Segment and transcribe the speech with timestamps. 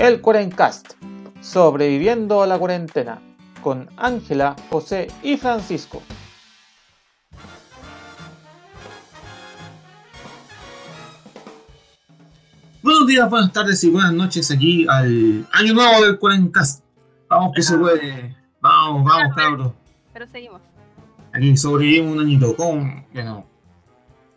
[0.00, 0.94] El Cuarencast,
[1.42, 3.20] sobreviviendo a la cuarentena,
[3.62, 6.02] con Ángela, José y Francisco.
[12.82, 16.82] Buenos días, buenas tardes y buenas noches aquí al año nuevo del Cuarencast.
[17.28, 18.34] Vamos que se puede.
[18.62, 19.72] Vamos, vamos, cabros.
[20.14, 20.62] Pero seguimos.
[21.30, 23.04] Aquí sobrevivimos un añito con.
[23.12, 23.44] Bueno,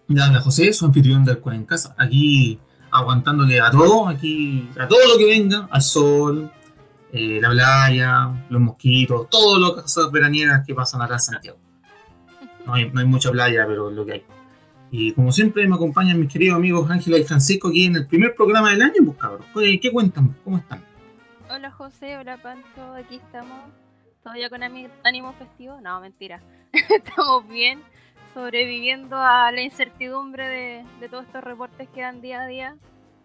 [0.10, 1.94] ya, José, su anfitrión del Cuarencast.
[1.98, 2.60] Aquí
[2.94, 6.52] aguantándole a todo, aquí a todo lo que venga, al sol,
[7.12, 11.58] eh, la playa, los mosquitos, todo lo que cosas veraniegas que pasan acá en Santiago.
[12.66, 14.26] No hay, mucha playa, pero es lo que hay.
[14.92, 18.36] Y como siempre me acompañan mis queridos amigos Ángela y Francisco aquí en el primer
[18.36, 19.16] programa del año,
[19.54, 20.36] pues ¿Qué cuentan?
[20.44, 20.86] ¿Cómo están?
[21.50, 23.60] Hola José, hola Panto, aquí estamos.
[24.22, 25.82] ¿Todavía con ánimo festivo?
[25.82, 26.42] No, mentira.
[26.72, 27.82] estamos bien,
[28.34, 32.76] sobreviviendo a la incertidumbre de, de todos estos reportes que dan día a día,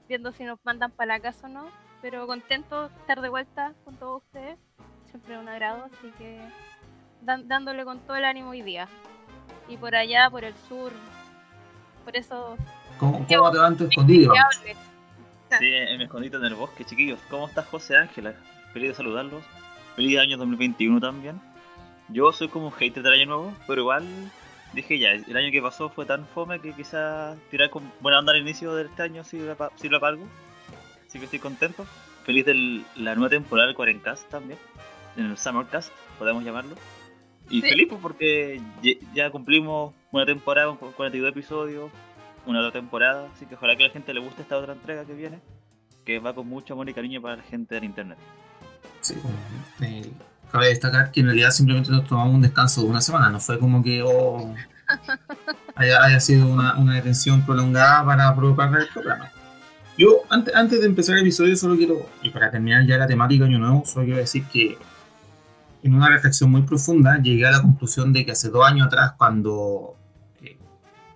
[0.09, 1.67] viendo si nos mandan para la casa o no.
[2.03, 4.59] Pero contento de estar de vuelta con todos ustedes.
[5.11, 6.41] Siempre un agrado, así que
[7.23, 8.87] dan- dándole con todo el ánimo hoy día.
[9.69, 10.93] Y por allá, por el sur,
[12.05, 12.59] por esos
[12.99, 14.33] ¿Cómo, cómo te van tu escondido?
[14.33, 14.77] diables.
[15.59, 17.19] Sí, me escondí en el bosque, chiquillos.
[17.31, 18.35] ¿Cómo estás, José Ángela?
[18.73, 19.43] Feliz de saludarlos.
[19.97, 21.41] Feliz año 2021 también.
[22.09, 24.05] Yo soy como un hater del año nuevo, pero igual
[24.73, 28.33] dije ya, el año que pasó fue tan fome que quizás tirar con buena onda
[28.33, 30.27] al inicio de este año sirva pa- sirva para algo.
[31.07, 31.87] Así que estoy contento.
[32.25, 34.59] Feliz de la nueva temporada del Quarencast también.
[35.17, 36.75] En el Summercast, podemos llamarlo.
[37.51, 37.69] Y Sí.
[37.71, 38.61] feliz pues, porque
[39.15, 41.91] ya cumplimos una temporada con 42 episodios,
[42.47, 45.07] una otra temporada, así que ojalá que a la gente le guste esta otra entrega
[45.07, 45.41] que viene,
[46.05, 48.19] que va con mucho amor y cariño para la gente del internet.
[49.01, 49.15] Sí,
[49.83, 50.13] eh,
[50.51, 53.59] cabe destacar que en realidad simplemente nos tomamos un descanso de una semana, no fue
[53.59, 54.55] como que oh,
[55.75, 59.31] haya, haya sido una, una detención prolongada para provocar el programa.
[59.99, 63.45] Yo, antes, antes de empezar el episodio, solo quiero, y para terminar ya la temática
[63.45, 64.79] Año Nuevo, solo quiero decir que
[65.83, 69.15] en una reflexión muy profunda llegué a la conclusión de que hace dos años atrás,
[69.19, 69.97] cuando
[70.41, 70.57] eh,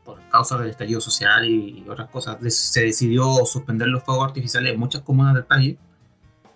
[0.04, 4.80] por causa del estallido social y otras cosas, se decidió suspender los fuegos artificiales en
[4.80, 5.76] muchas comunas del país,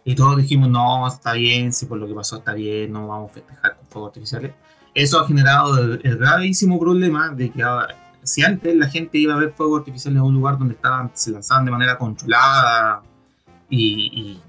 [0.09, 3.33] y todos dijimos, no, está bien, si por lo que pasó está bien, no vamos
[3.33, 4.53] a festejar con fuegos artificiales.
[4.95, 7.89] Eso ha generado el, el gravísimo problema de que ahora,
[8.23, 11.33] si antes la gente iba a ver fuegos artificiales en un lugar donde estaban, se
[11.33, 13.03] lanzaban de manera controlada
[13.69, 14.41] y,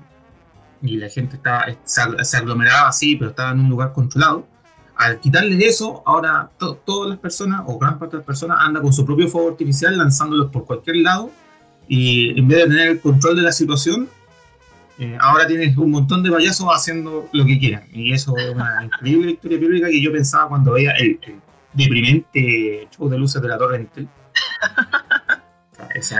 [0.81, 3.93] y, y la gente estaba, se, ag- se aglomeraba así, pero estaba en un lugar
[3.93, 4.47] controlado,
[4.95, 8.83] al quitarles eso, ahora to- todas las personas, o gran parte de las personas, andan
[8.83, 11.31] con su propio fuego artificial lanzándolos por cualquier lado
[11.87, 14.07] y en vez de tener el control de la situación,
[14.99, 17.83] eh, ahora tienes un montón de payasos haciendo lo que quieran.
[17.93, 21.35] Y eso es una increíble historia bíblica que yo pensaba cuando veía el, el
[21.73, 24.07] deprimente show de luces de la Torre Entel.
[25.95, 26.15] Ese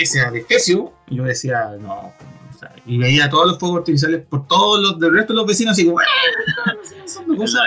[0.00, 1.94] ese adefesio, y yo decía, no.
[1.94, 5.46] o sea, y veía todos los fuegos artificiales por todos los del resto de los
[5.46, 6.74] vecinos, así como, ¡ah!
[7.36, 7.62] cosas.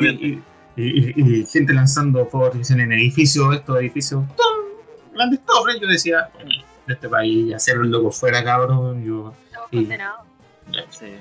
[0.00, 0.38] Y
[0.76, 5.12] y, y- y- gente lanzando fuegos artificiales en edificios, estos edificios, ¡tum!
[5.14, 5.76] grandes torres.
[5.80, 6.50] Yo decía, "Bueno,
[6.86, 9.04] de este país, hacer un loco fuera, cabrón.
[9.04, 9.34] Yo.
[9.70, 10.20] Condenados.
[10.90, 11.14] Sí.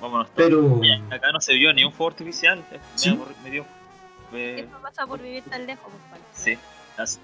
[0.00, 0.48] Vámonos todos.
[0.48, 0.62] pero.
[0.62, 2.64] Mira, Acá no se vio ni un fuego artificial.
[2.70, 3.10] Me, Sí.
[3.10, 3.66] aburrí- me dio.
[4.32, 6.20] me- Eso pasa por vivir tan lejos, pues, Juan.
[6.32, 6.58] sí.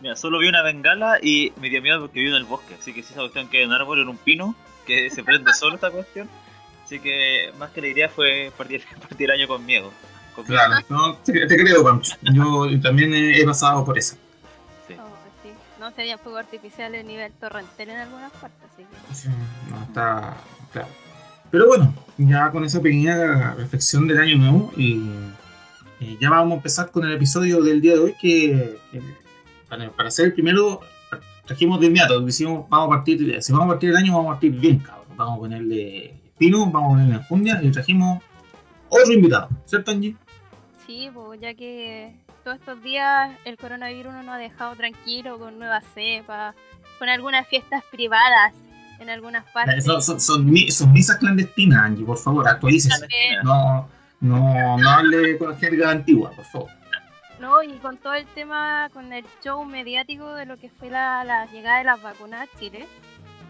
[0.01, 2.75] Mira, solo vi una bengala y me dio miedo porque vivo en el bosque.
[2.81, 4.55] Así que si esa cuestión que hay un árbol en un pino
[4.87, 6.29] que se prende solo esta cuestión.
[6.85, 9.93] Así que más que la idea fue partir, partir el año con miedo.
[10.35, 10.59] Con miedo.
[10.65, 12.17] Claro, no, te, te creo, Pancho.
[12.23, 14.17] Yo también he, he pasado por eso.
[15.89, 19.15] No sería fuego artificial a nivel torrentel en algunas partes, así que.
[19.15, 19.29] Sí,
[19.71, 20.37] no, está
[20.71, 20.89] claro.
[21.51, 25.11] Pero bueno, ya con esa pequeña reflexión del año nuevo, y,
[25.99, 29.01] y ya vamos a empezar con el episodio del día de hoy, que, que
[29.67, 30.83] para, para ser el primero,
[31.47, 34.33] trajimos de inmediato, decimos, vamos a partir, si vamos a partir el año, vamos a
[34.35, 35.07] partir bien, cabrón.
[35.17, 38.23] Vamos a ponerle pino, vamos a ponerle enjundia, y trajimos
[38.91, 40.17] otro invitado, ¿cierto, Angie?
[40.87, 42.15] Sí, pues ya que
[42.49, 46.55] todos estos días el coronavirus no nos ha dejado tranquilo con nuevas cepas,
[46.99, 48.55] con algunas fiestas privadas
[49.01, 49.85] en algunas partes.
[49.85, 53.07] Son, son, son, mi- son misas clandestinas, Angie, por favor, actualícese.
[53.45, 53.87] No,
[54.21, 56.71] no, no hable con jerga antigua, por favor.
[57.39, 57.63] ¿no?
[57.63, 61.45] Y con todo el tema, con el show mediático de lo que fue la, la
[61.47, 62.87] llegada de las vacunas a Chile,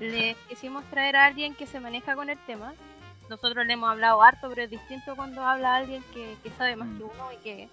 [0.01, 2.75] le quisimos traer a alguien que se maneja con el tema.
[3.31, 6.89] Nosotros le hemos hablado harto, pero es distinto cuando habla alguien que, que sabe más
[6.99, 7.69] que uno y que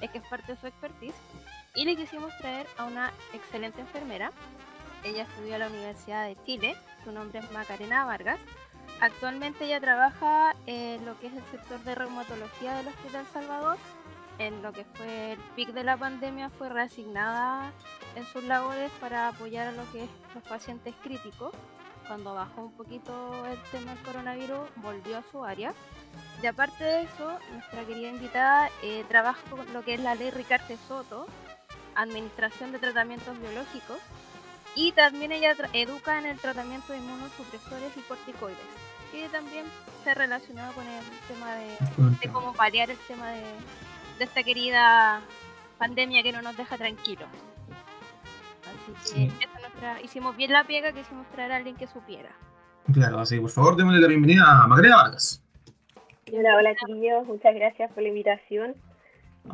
[0.00, 1.16] es que es parte de su expertise.
[1.74, 4.32] Y le quisimos traer a una excelente enfermera.
[5.04, 8.40] Ella estudió en la Universidad de Chile, su nombre es Macarena Vargas.
[9.00, 13.76] Actualmente ella trabaja en lo que es el sector de reumatología del Hospital Salvador
[14.38, 17.72] en lo que fue el pic de la pandemia fue reasignada
[18.14, 21.54] en sus labores para apoyar a lo que es los pacientes críticos
[22.06, 25.74] cuando bajó un poquito el tema del coronavirus, volvió a su área.
[26.42, 30.30] Y aparte de eso, nuestra querida invitada eh, trabaja con lo que es la ley
[30.30, 31.26] Ricarte Soto,
[31.94, 33.98] Administración de Tratamientos Biológicos,
[34.74, 38.58] y también ella educa en el tratamiento de inmunosupresores y corticoides,
[39.10, 39.64] que también
[40.04, 43.42] se ha relacionado con el tema de, cómo paliar el tema de,
[44.20, 45.22] esta querida
[45.78, 47.28] pandemia que no nos deja tranquilos.
[48.92, 52.30] Así que nuestra, hicimos bien la piega, quisimos traer a alguien que supiera.
[52.92, 55.42] Claro, así por favor démosle la bienvenida a Magrena Vargas.
[56.32, 58.74] Hola, hola chiquillos, muchas gracias por la invitación.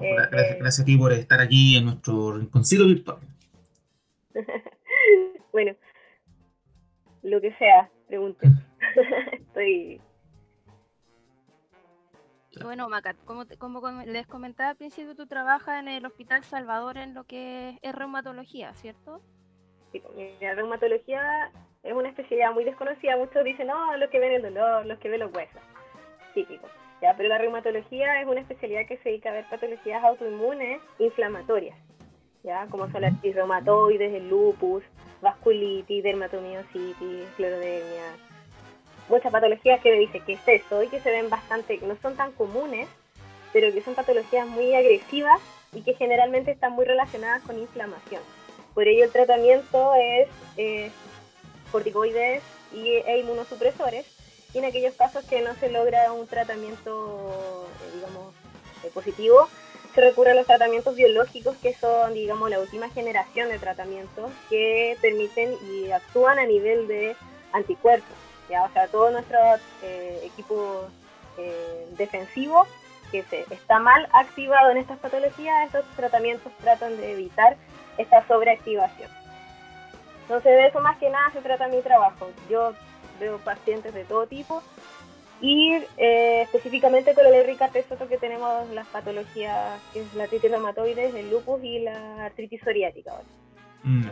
[0.00, 3.18] Eh, gracias, a ti por estar aquí en nuestro rinconcito virtual.
[5.52, 5.74] bueno,
[7.22, 8.52] lo que sea, pregunten.
[9.32, 10.00] Estoy.
[12.62, 17.12] Bueno, Macat, como, como, les comentaba al principio, tú trabajas en el Hospital Salvador en
[17.12, 19.20] lo que es reumatología, ¿cierto?
[19.92, 20.02] Sí,
[20.40, 21.50] la reumatología
[21.82, 23.18] es una especialidad muy desconocida.
[23.18, 25.60] Muchos dicen, no, los que ven el dolor, los que ven los huesos.
[26.34, 26.68] Típico.
[27.02, 27.14] ¿ya?
[27.16, 31.76] Pero la reumatología es una especialidad que se dedica a ver patologías autoinmunes inflamatorias,
[32.44, 32.66] ¿ya?
[32.70, 34.84] como son las reumatoides, el lupus,
[35.20, 38.04] vasculitis, dermatomiositis, clorodermia.
[39.08, 42.16] Muchas patologías que me dicen que es eso y que se ven bastante, no son
[42.16, 42.88] tan comunes,
[43.52, 45.40] pero que son patologías muy agresivas
[45.72, 48.22] y que generalmente están muy relacionadas con inflamación.
[48.74, 50.90] Por ello el tratamiento es eh,
[51.70, 52.42] corticoides
[52.72, 54.21] y, e inmunosupresores
[54.54, 58.34] y en aquellos casos que no se logra un tratamiento, eh, digamos,
[58.84, 59.48] eh, positivo,
[59.94, 64.96] se recurre a los tratamientos biológicos que son, digamos, la última generación de tratamientos que
[65.02, 67.14] permiten y actúan a nivel de
[67.52, 68.16] anticuerpos.
[68.48, 68.64] ¿ya?
[68.64, 69.38] O sea, todo nuestro
[69.82, 70.86] eh, equipo
[71.96, 72.66] defensivo
[73.10, 77.56] que se, está mal activado en estas patologías, estos tratamientos tratan de evitar
[77.96, 79.10] esta sobreactivación.
[80.22, 82.30] Entonces de eso más que nada se trata mi trabajo.
[82.48, 82.72] Yo
[83.22, 84.62] veo pacientes de todo tipo
[85.40, 90.50] y eh, específicamente con el Ricarte Soto que tenemos las patologías que es la artritis
[90.50, 93.12] reumatoide, el lupus y la artritis psoriática.
[93.82, 94.06] Mm.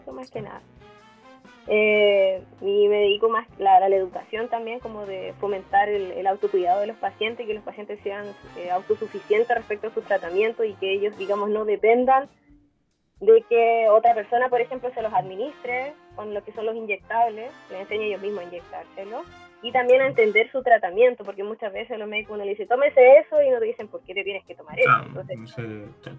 [0.00, 0.62] Eso más que nada.
[1.66, 6.88] Eh, y me dedico más a la, educación también, como de fomentar el, autocuidado de
[6.88, 8.26] los pacientes, que los pacientes sean
[8.56, 12.28] eh, autosuficientes respecto a su tratamiento y que ellos, digamos, no dependan
[13.20, 17.50] de que otra persona, por ejemplo, se los administre con lo que son los inyectables,
[17.70, 19.22] les enseñe ellos mismos a inyectárselo,
[19.62, 23.18] y también a entender su tratamiento, porque muchas veces los médicos uno le dice, tómese
[23.18, 24.90] eso, y no te dicen, ¿por qué te tienes que tomar eso?
[25.06, 25.54] Entonces,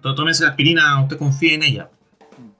[0.00, 1.88] tómese la aspirina, usted confía en ella.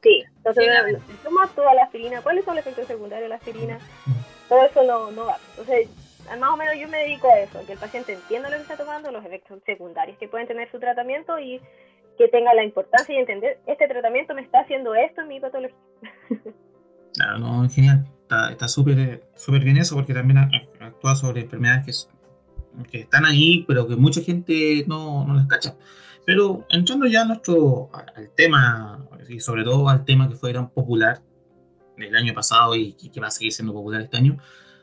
[0.03, 0.65] Sí, entonces,
[1.07, 3.79] sí, toma toda la aspirina, ¿cuáles son los efectos secundarios de la aspirina?
[4.49, 5.39] Todo eso no, no va.
[5.51, 5.89] Entonces,
[6.39, 8.77] más o menos yo me dedico a eso, que el paciente entienda lo que está
[8.77, 11.61] tomando, los efectos secundarios que pueden tener su tratamiento y
[12.19, 15.77] que tenga la importancia y entender, este tratamiento me está haciendo esto en mi patología.
[17.15, 18.07] Claro, no, genial.
[18.51, 20.39] Está súper súper bien eso porque también
[20.81, 22.09] actúa sobre enfermedades
[22.83, 25.77] que, que están ahí, pero que mucha gente no, no las cacha.
[26.27, 30.71] Pero entrando ya a nuestro, al tema, y sobre todo al tema que fue tan
[30.71, 31.23] popular
[31.99, 34.39] el año pasado y que va a seguir siendo popular este año,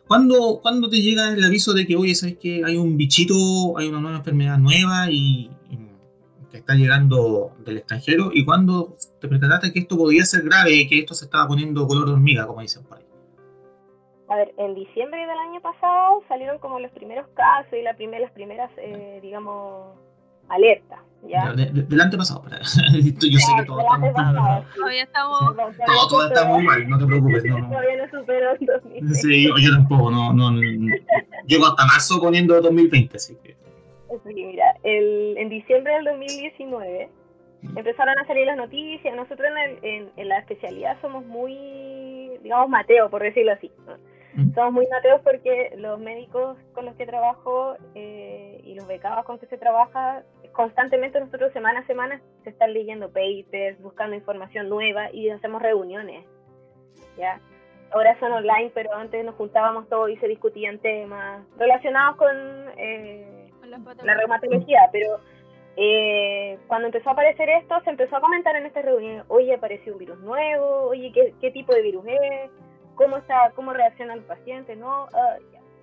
[0.07, 3.87] ¿cuándo, ¿cuándo te llega el aviso de que, oye, sabes que hay un bichito, hay
[3.87, 5.49] una nueva enfermedad nueva y
[6.51, 10.87] que está llegando del extranjero y cuando te percataste que esto podía ser grave y
[10.87, 13.05] que esto se estaba poniendo color de hormiga, como dicen por ahí?
[14.27, 18.21] A ver, en diciembre del año pasado salieron como los primeros casos y la primer,
[18.21, 19.95] las primeras, eh, digamos,
[20.49, 20.99] alertas.
[21.27, 21.53] ¿ya?
[21.53, 25.55] del antepasado, yo sé que todo estamos, todavía estamos...
[25.85, 27.43] Todo, todo está muy mal, no te preocupes.
[27.45, 29.15] No, Todavía no supero el 2020.
[29.15, 30.51] Sí, yo, yo tampoco, no, no,
[31.45, 33.60] llego hasta marzo poniendo 2020, así que...
[34.25, 37.09] Sí, mira, el, en diciembre del 2019
[37.75, 39.15] empezaron a salir las noticias.
[39.15, 39.49] Nosotros
[39.81, 43.71] en, en, la especialidad somos muy, digamos, mateos, por decirlo así.
[44.55, 49.39] Somos muy mateos porque los médicos con los que trabajo eh, y los becados con
[49.39, 55.11] que se trabaja, constantemente nosotros semana a semana se están leyendo papers, buscando información nueva
[55.11, 56.25] y hacemos reuniones.
[57.17, 57.41] ¿ya?
[57.91, 62.29] Ahora son online, pero antes nos juntábamos todos y se discutían temas relacionados con...
[62.77, 63.30] Eh,
[64.03, 65.19] la reumatología, pero
[65.77, 69.93] eh, cuando empezó a aparecer esto, se empezó a comentar en esta reunión, oye, apareció
[69.93, 72.51] un virus nuevo, oye, ¿qué, qué tipo de virus es?
[72.95, 74.75] ¿Cómo, está, cómo reacciona el paciente?
[74.75, 75.07] ¿No?
[75.13, 75.37] Ah,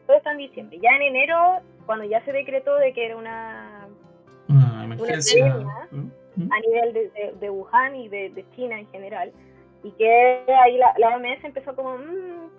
[0.06, 0.78] Todo está en diciembre.
[0.80, 3.88] Ya en enero, cuando ya se decretó de que era una,
[4.48, 9.32] una emergencia a nivel de, de, Wuhan y de, de, China en general,
[9.82, 12.50] y que ahí la, la OMS empezó como, mmm,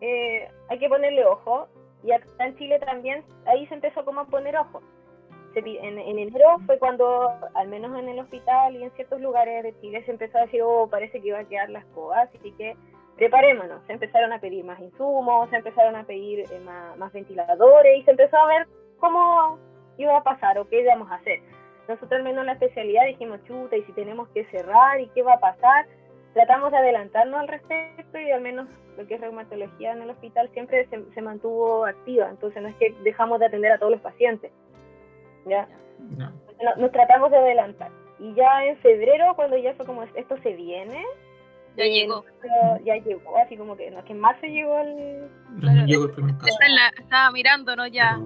[0.00, 1.68] eh, hay que ponerle ojo,
[2.02, 4.82] y acá en Chile también, ahí se empezó como a poner ojo.
[5.54, 10.04] en, enero fue cuando, al menos en el hospital y en ciertos lugares de Chile,
[10.04, 12.76] se empezó a decir, oh, parece que iba a quedar las escoba, así que
[13.16, 13.84] preparémonos.
[13.86, 18.04] Se empezaron a pedir más insumos, se empezaron a pedir eh, más, más ventiladores y
[18.04, 19.58] se empezó a ver cómo
[19.98, 21.40] iba a pasar o qué íbamos a hacer.
[21.88, 25.22] Nosotros al menos en la especialidad dijimos, chuta, y si tenemos que cerrar y qué
[25.22, 25.86] va a pasar,
[26.34, 30.48] tratamos de adelantarnos al respecto y al menos lo que es reumatología en el hospital
[30.52, 34.00] siempre se, se mantuvo activa, entonces no es que dejamos de atender a todos los
[34.00, 34.50] pacientes.
[35.46, 35.68] ¿ya?
[36.16, 36.30] No.
[36.62, 37.90] No- Nos tratamos de adelantar.
[38.18, 41.02] Y ya en febrero, cuando ya fue como esto se viene,
[41.76, 42.24] Ya llegó.
[42.84, 45.28] ya llegó, así como que, no, que en marzo llegó el,
[45.60, 46.56] No llegó el primer caso.
[46.68, 48.18] La- estaba mirándonos ya.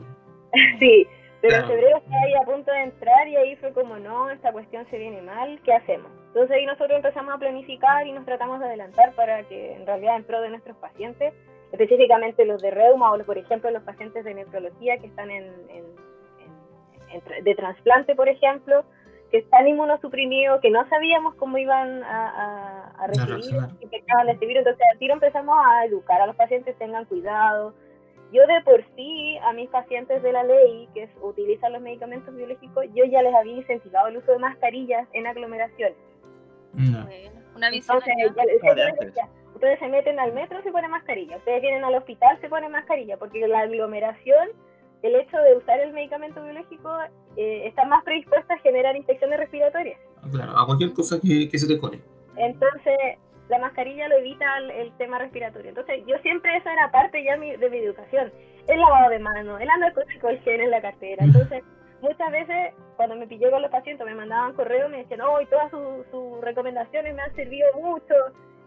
[0.79, 1.07] Sí,
[1.43, 4.53] pero en febrero estaba ahí a punto de entrar y ahí fue como, no, esta
[4.53, 6.11] cuestión se viene mal, ¿qué hacemos?
[6.29, 10.17] Entonces ahí nosotros empezamos a planificar y nos tratamos de adelantar para que en realidad
[10.17, 11.35] en pro de nuestros pacientes,
[11.73, 16.13] específicamente los de reuma o por ejemplo los pacientes de nefrología que están en, en-
[17.11, 18.85] en- de trasplante, por ejemplo,
[19.31, 23.79] que están inmunosuprimidos, que no sabíamos cómo iban a, a- a recibir, reaccionar.
[23.79, 27.75] que infectaban de virus, entonces al tiro empezamos a educar a los pacientes, tengan cuidado,
[28.33, 32.35] yo de por sí, a mis pacientes de la ley que es- utilizan los medicamentos
[32.35, 35.97] biológicos, yo ya les había incentivado el uso de mascarillas en aglomeraciones.
[36.75, 37.05] No.
[37.05, 41.37] Bueno, una visión Entonces, ya Ah, decía, ustedes se meten al metro, se ponen mascarilla.
[41.37, 43.19] Ustedes vienen al hospital, se ponen mascarilla.
[43.19, 44.49] Porque la aglomeración,
[45.03, 46.89] el hecho de usar el medicamento biológico,
[47.37, 49.99] eh, está más predispuesta a generar infecciones respiratorias.
[50.31, 52.01] Claro, a cualquier cosa que, que se te cole.
[52.37, 52.97] Entonces,
[53.49, 55.69] la mascarilla lo evita el, el tema respiratorio.
[55.71, 58.33] Entonces, yo siempre esa era parte ya mi- de mi educación.
[58.69, 61.25] El lavado de manos, el andar con alcohol gel en la cartera.
[61.25, 61.63] Entonces,
[62.01, 65.47] muchas veces cuando me pillé con los pacientes me mandaban correo me decían, oh, y
[65.47, 68.15] todas sus sus recomendaciones me han servido mucho.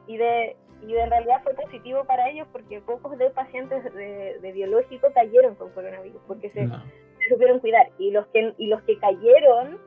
[0.07, 4.37] Y de, y de en realidad fue positivo para ellos porque pocos de pacientes de,
[4.39, 6.83] de biológico cayeron con coronavirus porque se, No.
[7.19, 7.87] se supieron cuidar.
[7.97, 9.79] Y los que, y los que cayeron,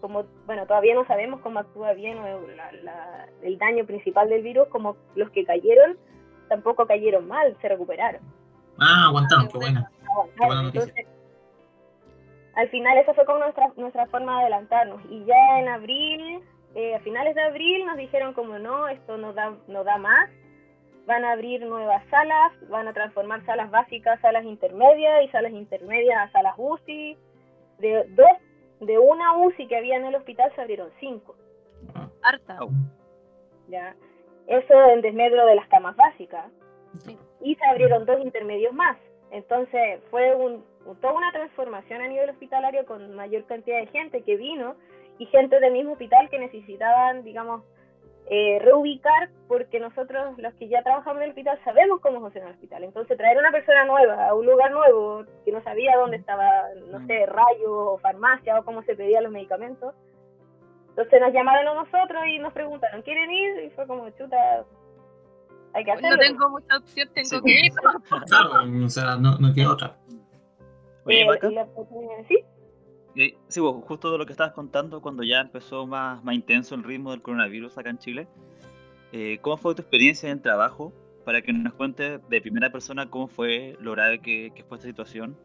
[0.00, 4.42] como, bueno, todavía no sabemos cómo actúa bien o la- la- el daño principal del
[4.42, 5.96] virus, como los que cayeron
[6.48, 8.20] tampoco cayeron mal, se recuperaron.
[8.78, 9.90] Ah, aguantaron, qué buena.
[10.10, 10.46] aguantaron.
[10.46, 10.82] buena noticia.
[10.88, 11.06] Entonces,
[12.56, 15.00] al final esa fue como nuestra, nuestra forma de adelantarnos.
[15.10, 16.40] Y ya en abril,
[16.74, 20.30] eh, a finales de abril nos dijeron como no, esto no da, no da más.
[21.06, 26.16] Van a abrir nuevas salas, van a transformar salas básicas, salas intermedias y salas intermedias
[26.28, 27.16] a salas UCI.
[27.78, 28.28] De dos,
[28.80, 31.36] de una UCI que había en el hospital se abrieron cinco.
[31.94, 32.58] Ah, Harta.
[33.68, 33.94] ¿ya?
[34.46, 36.50] Eso en desmedro de las camas básicas.
[37.04, 37.18] Sí.
[37.40, 38.96] Y se abrieron dos intermedios más.
[39.30, 40.64] Entonces fue un,
[41.00, 44.76] toda una transformación a nivel hospitalario con mayor cantidad de gente que vino
[45.18, 47.62] y gente del mismo hospital que necesitaban, digamos,
[48.26, 52.54] eh, reubicar porque nosotros los que ya trabajamos en el hospital sabemos cómo funciona el
[52.54, 52.84] hospital.
[52.84, 56.48] Entonces traer una persona nueva a un lugar nuevo que no sabía dónde estaba,
[56.90, 59.94] no sé, rayo o farmacia o cómo se pedían los medicamentos.
[60.90, 63.64] Entonces nos llamaron a nosotros y nos preguntaron, ¿quieren ir?
[63.64, 64.64] Y fue como, chuta,
[65.74, 66.16] hay que hacerlo.
[66.16, 67.40] No tengo mucha opción, tengo Sí.
[67.42, 67.72] que ir.
[68.28, 69.96] Claro, o sea, no, no queda otra.
[71.04, 71.66] Oye, Eh, la
[72.28, 72.44] sí,
[73.16, 76.74] eh, sí, vos, justo de lo que estabas contando, cuando ya empezó más, más intenso
[76.74, 78.28] el ritmo del coronavirus acá en Chile,
[79.12, 80.92] eh, ¿cómo fue tu experiencia en el trabajo?
[81.24, 84.88] Para que nos cuentes de primera persona cómo fue lo grave que, que fue esta
[84.88, 85.36] situación.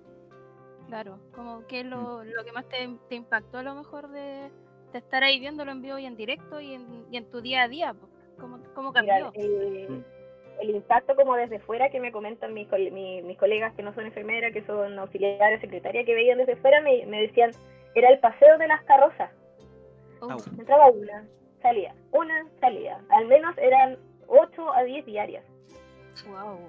[0.88, 4.50] Claro, como que es lo, lo que más te, te impactó a lo mejor de,
[4.92, 7.64] de estar ahí viéndolo en vivo y en directo y en, y en tu día
[7.64, 7.96] a día.
[8.40, 10.04] ¿Cómo, cómo mira, cambió?
[10.62, 13.94] El, impacto como desde fuera que me comentan mis, cole- mi- mis colegas que no
[13.94, 17.52] son enfermeras, que son auxiliares, secretarias, que veían desde fuera, me, me decían,
[17.96, 19.32] era el paseo de las carrozas.
[20.22, 20.36] Oh.
[20.58, 21.26] Entraba una,
[21.62, 23.00] salía, una, salía.
[23.10, 23.98] Al menos eran
[24.28, 25.44] 8 a 10 diarias.
[26.28, 26.60] wow.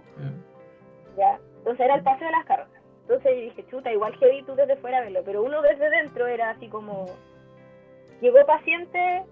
[1.16, 1.38] ¿ya?
[1.58, 2.80] Entonces era el paseo de las carrozas.
[3.02, 6.68] Entonces dije, chuta, igual heavy tú desde fuera verlo, pero uno desde dentro era así
[6.68, 7.06] como,
[8.20, 9.24] llegó paciente,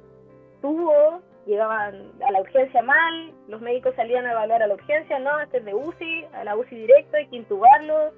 [0.61, 5.41] tuvo, llegaban a la urgencia mal, los médicos salían a evaluar a la urgencia, no,
[5.41, 8.13] este es de UCI, a la UCI directo, hay que intubarlo,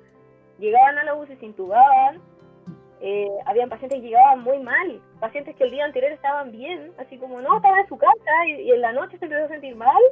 [0.59, 2.21] llegaban a la UCI, se intubaban,
[3.01, 7.17] eh, habían pacientes que llegaban muy mal, pacientes que el día anterior estaban bien, así
[7.19, 9.75] como, no, estaba en su casa y, y en la noche se empezó a sentir
[9.77, 10.03] mal,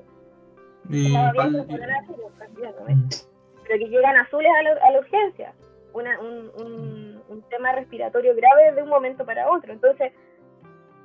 [0.91, 1.13] Y.
[2.95, 3.09] Mm,
[3.65, 5.53] pero que llegan azules a la, a la urgencia.
[5.93, 9.71] Una- un, un- un tema respiratorio grave de un momento para otro.
[9.73, 10.13] Entonces,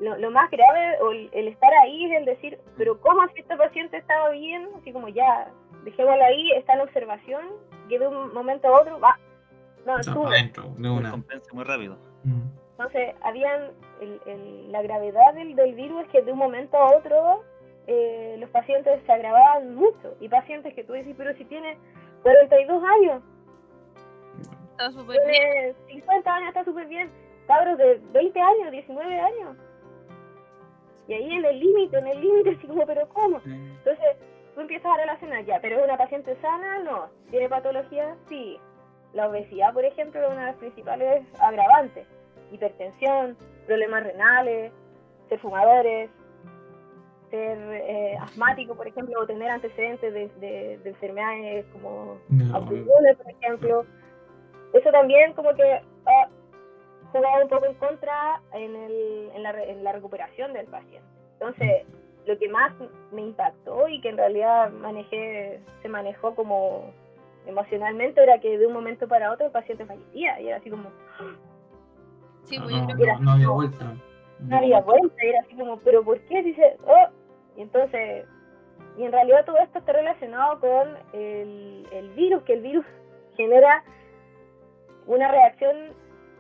[0.04, 3.40] lo, lo más grave, o el, el estar ahí, es el decir, pero ¿cómo si
[3.42, 4.70] este paciente estaba bien?
[4.80, 5.52] Así como ya,
[5.84, 7.42] dejémoslo ahí, está en observación,
[7.90, 9.18] que de un momento a otro va.
[9.86, 10.24] No, o sea, estuvo.
[10.26, 11.12] para adentro, de una.
[11.12, 11.98] Compensa muy rápido.
[12.24, 12.42] Mm.
[12.72, 16.96] Entonces, habían el- el- la gravedad del, del virus es que de un momento a
[16.98, 17.44] otro
[17.86, 20.16] eh, los pacientes se agravaban mucho.
[20.22, 21.78] Y pacientes que tú dices, pero si tiene
[22.24, 23.22] 42 años,
[24.72, 25.32] Está súper bien.
[25.32, 27.12] tiene 50 años, está súper bien.
[27.48, 29.58] Cabros de 20 años, 19 años.
[31.08, 33.42] Y ahí en el límite, en el límite, así como, pero ¿cómo?
[33.46, 34.18] Entonces,
[34.56, 37.08] tú empiezas a relacionar ya, pero es una paciente sana, no.
[37.30, 38.16] ¿Tiene patología?
[38.30, 38.58] Sí.
[39.14, 42.08] La obesidad, por ejemplo, es una de las principales agravantes.
[42.52, 44.72] Hipertensión, problemas renales,
[45.30, 46.10] ser fumadores,
[47.30, 53.30] ser eh, asmático, por ejemplo, o tener antecedentes de, de- de enfermedades como No, por
[53.30, 53.86] ejemplo.
[54.74, 55.64] Eso también como que
[56.06, 56.28] ha
[57.14, 61.08] jugado un poco en contra en, el, en, la, re- en la recuperación del paciente.
[61.40, 61.86] Entonces,
[62.26, 62.74] lo que más
[63.12, 66.92] me impactó y que en realidad manejé, se manejó como
[67.46, 70.90] emocionalmente era que de un momento para otro el paciente fallecía y era así como,
[72.44, 73.94] Sí, no, pues yo no, no, no había vuelta.
[74.40, 76.44] no había vuelta, y era así como, pero ¿por qué?
[76.44, 77.08] Dice, oh,
[77.56, 78.26] y entonces,
[78.98, 82.86] y en realidad todo esto está relacionado con el, el virus, que el virus
[83.36, 83.84] genera
[85.08, 85.76] una reacción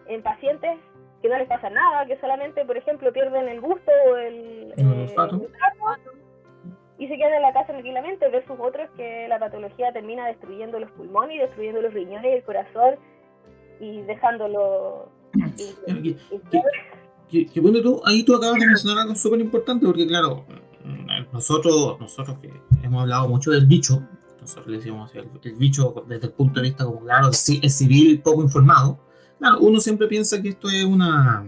[0.07, 0.79] en pacientes
[1.21, 4.85] que no les pasa nada, que solamente, por ejemplo, pierden el gusto o el, El
[4.87, 5.15] eh, el
[6.99, 10.91] y se quedan en la casa tranquilamente, versus otros que la patología termina destruyendo los
[10.91, 12.95] pulmones y destruyendo los riñones y el corazón
[13.79, 15.09] y dejándolo...
[17.31, 20.45] y- que- bueno, tú, ahí tú acabas de mencionar algo súper importante, porque claro,
[20.83, 22.51] mm, nosotros, nosotros que
[22.83, 24.03] hemos hablado mucho del bicho,
[24.39, 28.21] nosotros le decimos el, el bicho desde el punto de vista como, claro, el civil
[28.21, 28.99] poco informado,
[29.43, 31.45] claro, uno siempre piensa que esto es una,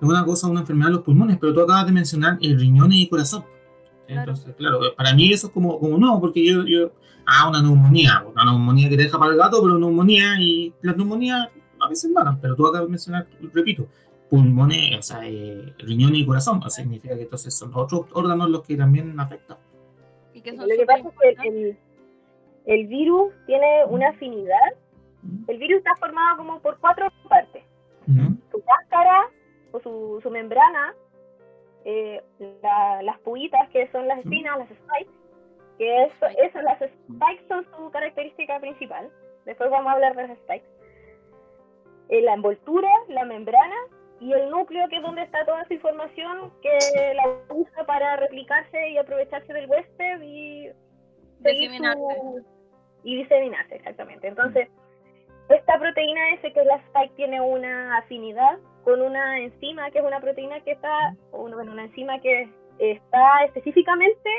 [0.00, 2.92] es una cosa, una enfermedad de los pulmones, pero tú acabas de mencionar el riñón
[2.92, 3.44] y el corazón.
[4.08, 6.90] Entonces, claro, para mí eso es como, como no, porque yo, yo,
[7.24, 10.96] ah, una neumonía, una neumonía que te deja para el gato, pero neumonía y las
[10.96, 13.86] neumonías a veces van, pero tú acabas de mencionar, repito,
[14.28, 18.50] pulmones, o sea, eh, riñón y corazón, o sea, significa que entonces son otros órganos
[18.50, 19.58] los que también afectan.
[20.32, 21.76] y que Lo son que súper pasa es que
[22.66, 24.58] el virus tiene una afinidad.
[25.48, 27.62] El virus está formado como por cuatro partes.
[28.06, 28.36] ¿No?
[28.50, 29.28] Su cáscara
[29.72, 30.94] o su, su membrana,
[31.84, 32.22] eh,
[32.62, 35.10] la- las puitas que son las espinas, las spikes,
[35.78, 39.10] que eso, eso, las spikes son su característica principal.
[39.44, 40.66] Después vamos a hablar de las spikes.
[42.10, 43.76] Eh, la envoltura, la membrana
[44.20, 48.90] y el núcleo, que es donde está toda esa información que la usa para replicarse
[48.90, 50.68] y aprovecharse del huésped y
[51.40, 51.98] Diseminarse.
[52.20, 52.44] su-
[53.02, 54.28] y diseminarse, exactamente.
[54.28, 54.68] Entonces,
[55.48, 60.04] esta proteína S, que es la spike, tiene una afinidad con una enzima, que es
[60.04, 64.30] una proteína que está, bueno, una enzima que está específicamente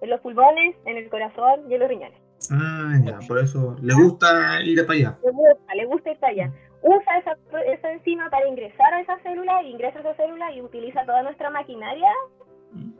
[0.00, 2.18] en los pulmones, en el corazón y en los riñones.
[2.50, 5.18] Ah, ya, por eso le gusta ir para allá.
[5.24, 6.52] Le gusta, le gusta ir para allá.
[6.82, 7.36] Usa esa,
[7.66, 11.50] esa enzima para ingresar a esa célula, ingresa a esa célula y utiliza toda nuestra
[11.50, 12.08] maquinaria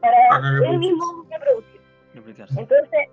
[0.00, 1.80] para Para él mismo reproducir.
[2.56, 3.08] Entonces,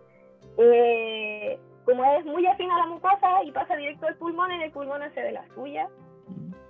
[0.57, 4.71] eh, como es muy afín a la mucosa y pasa directo al pulmón, en el
[4.71, 5.87] pulmón hace de la suya.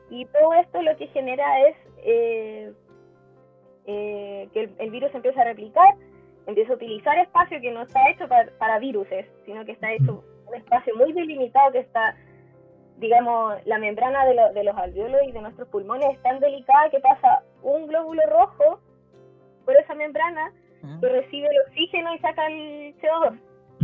[0.10, 2.74] Y todo esto lo que genera es eh,
[3.86, 5.88] eh, que el, el virus empieza a replicar,
[6.48, 10.24] empieza a utilizar espacio que no está hecho para, para viruses, sino que está hecho
[10.48, 12.16] un espacio muy delimitado que está,
[12.98, 16.90] digamos, la membrana de, lo- de los alveolos y de nuestros pulmones es tan delicada
[16.90, 18.80] que pasa un glóbulo rojo
[19.66, 20.52] por esa membrana
[21.00, 23.40] que recibe el oxígeno y saca el CO2.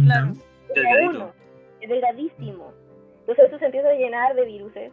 [0.06, 0.34] Claro.
[0.70, 1.34] Es Delgadito.
[1.82, 2.74] es delgadísimo.
[3.22, 4.92] Entonces eso se empieza a llenar de viruses.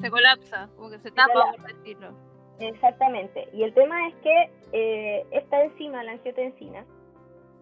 [0.00, 2.12] Se colapsa, como que se tapa, por decirlo.
[2.60, 3.48] Exactamente.
[3.52, 6.84] Y el tema es que eh, esta enzima, la angiotensina,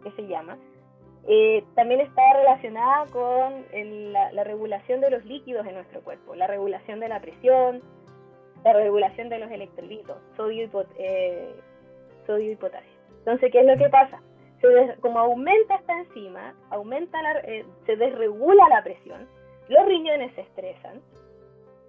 [0.02, 0.56] que se llama,
[1.28, 6.34] eh, también está relacionada con el- la, la regulación de los líquidos en nuestro cuerpo,
[6.34, 7.82] la regulación de la presión,
[8.64, 11.54] la regulación de los electrolitos, sodio y, pot- eh,
[12.26, 12.90] sodio y potasio.
[13.18, 14.20] Entonces, ¿qué es lo que pasa?
[14.60, 19.28] Se des- como aumenta esta enzima, aumenta la, eh, se desregula la presión,
[19.68, 21.00] los riñones se estresan,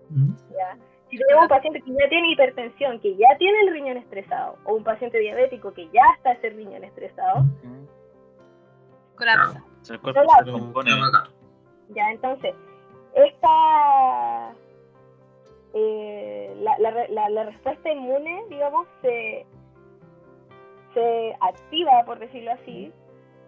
[0.09, 0.33] ¿Mm?
[0.51, 0.77] ¿ya?
[1.09, 4.73] Si tenemos un paciente que ya tiene hipertensión, que ya tiene el riñón estresado, o
[4.73, 7.43] un paciente diabético que ya está ese riñón estresado,
[9.15, 9.63] Colapsa.
[9.89, 10.45] El cuerpo Colapsa.
[10.45, 10.91] se compone.
[11.89, 12.53] ya entonces,
[13.15, 14.53] esta
[15.73, 19.45] eh, la, la la- la respuesta inmune, digamos, se,
[20.97, 22.91] se activa, por decirlo así,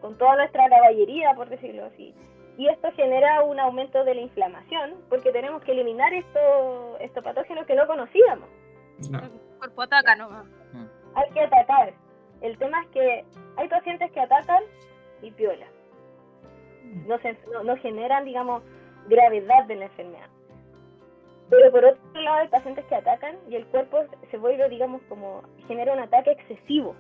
[0.02, 2.14] con toda nuestra caballería, por decirlo así.
[2.58, 7.66] Y esto genera un aumento de la inflamación, porque tenemos que eliminar estos estos patógenos
[7.66, 8.48] que no conocíamos.
[9.10, 9.20] No.
[9.20, 10.46] El cuerpo ataca nomás.
[11.16, 11.94] hay que atacar.
[12.42, 13.26] El tema es que
[13.58, 14.64] hay pacientes que atacan
[15.24, 15.66] y piola.
[17.08, 18.62] No, se, no, no generan, digamos,
[19.08, 20.30] gravedad de la enfermedad.
[21.50, 25.42] Pero por otro lado hay pacientes que atacan y el cuerpo se vuelve, digamos, como
[25.68, 26.96] genera un ataque excesivo.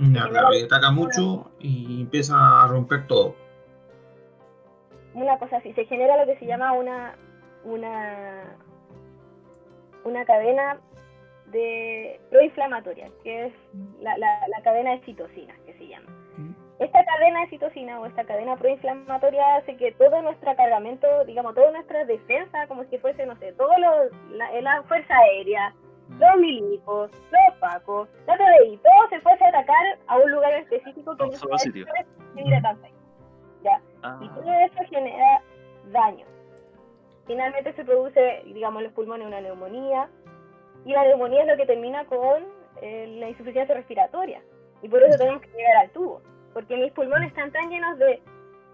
[0.00, 3.34] Ya, claro, y ataca mucho y empieza a romper todo.
[5.14, 7.16] Una cosa así, se genera lo que se llama una
[7.64, 8.56] una
[10.04, 10.78] una cadena
[11.46, 13.52] de proinflamatoria, que es
[14.00, 16.06] la, la, la cadena de citocinas, que se llama.
[16.78, 21.72] esta cadena de citocina o esta cadena proinflamatoria hace que todo nuestro cargamento, digamos, toda
[21.72, 25.74] nuestra defensa, como si fuese, no sé, todo lo, la, la fuerza aérea,
[26.18, 31.16] los milicos, los pacos, la TDI, todo se fuese a atacar a un lugar específico
[31.16, 31.86] que no solo sitio.
[31.96, 32.92] ahí.
[33.62, 33.80] Ya.
[34.02, 35.42] Ah, Y todo eso genera
[35.90, 36.26] daño.
[37.26, 40.08] Finalmente se produce, digamos, en los pulmones una neumonía.
[40.84, 42.44] Y la neumonía es lo que termina con
[42.80, 44.40] eh, la insuficiencia respiratoria.
[44.82, 46.22] Y por eso tenemos que llegar al tubo.
[46.54, 48.22] Porque mis pulmones están tan llenos de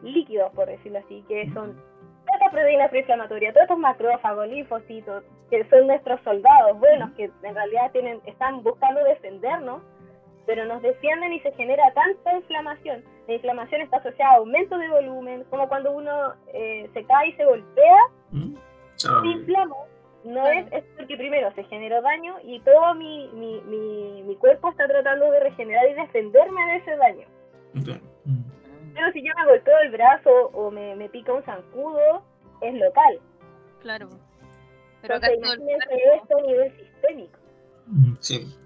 [0.02, 1.80] líquidos, por decirlo así, que son
[2.34, 7.54] todas estas proteínas proinflamatorias, todos estos macrófagos, linfocitos, que son nuestros soldados buenos, que en
[7.54, 9.82] realidad tienen, están buscando defendernos,
[10.46, 13.02] pero nos defienden y se genera tanta inflamación.
[13.28, 17.32] La inflamación está asociada a aumento de volumen, como cuando uno eh, se cae y
[17.34, 17.96] se golpea,
[18.30, 18.54] ¿Mm?
[18.96, 19.20] Chao.
[19.22, 19.76] se inflama.
[20.24, 20.58] No Claro.
[20.60, 24.86] es, es porque primero se generó daño y todo mi, mi, mi, mi cuerpo está
[24.86, 27.26] tratando de regenerar y defenderme de ese daño.
[27.76, 28.00] Ok.
[28.24, 28.40] Mm.
[28.94, 32.24] Pero si yo me golpeo el brazo o me, me pica un zancudo,
[32.60, 33.18] es local.
[33.82, 34.08] Claro.
[35.02, 37.38] Pero acá Entonces, imagínense esto a nivel sistémico.
[38.20, 38.56] Sí.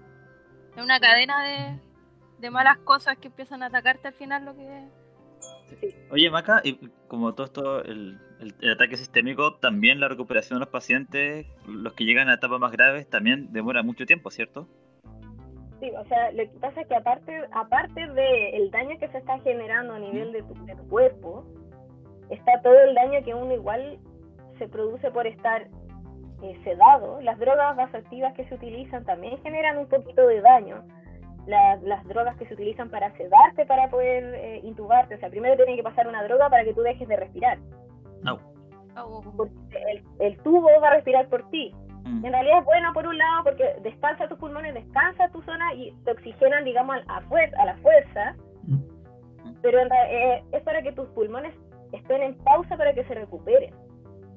[0.77, 1.79] es una cadena de,
[2.39, 4.87] de malas cosas que empiezan a atacarte al final lo que
[6.11, 10.61] Oye, Maca, y como todo esto, el, el- el ataque sistémico, también la recuperación de
[10.65, 14.67] los pacientes, los que llegan a etapas más graves, también demora mucho tiempo, ¿cierto?
[15.79, 19.39] Sí, o sea, lo que pasa es que aparte, aparte del daño que se está
[19.39, 21.45] generando a nivel de tu, de tu cuerpo,
[22.29, 23.97] está todo el daño que uno igual
[24.57, 25.67] se produce por estar
[26.41, 27.21] eh, sedado.
[27.21, 30.83] Las drogas vasoactivas que se utilizan también generan un poquito de daño.
[31.47, 35.55] Las, las drogas que se utilizan para sedarte, para poder eh, intubarte, o sea, primero
[35.55, 37.57] tiene que pasar una droga para que tú dejes de respirar.
[38.25, 38.37] Au.
[38.97, 41.73] oh, Porque el, el tubo va a respirar por ti.
[42.03, 42.25] Mm.
[42.25, 45.91] En realidad es bueno por un lado porque descansa tus pulmones, descansa tu zona y
[46.05, 49.53] te oxigenan, digamos, a, fuer- a la fuerza, Mm.
[49.61, 51.53] pero en eh, es para que tus pulmones
[51.91, 53.73] estén en pausa para que se recuperen.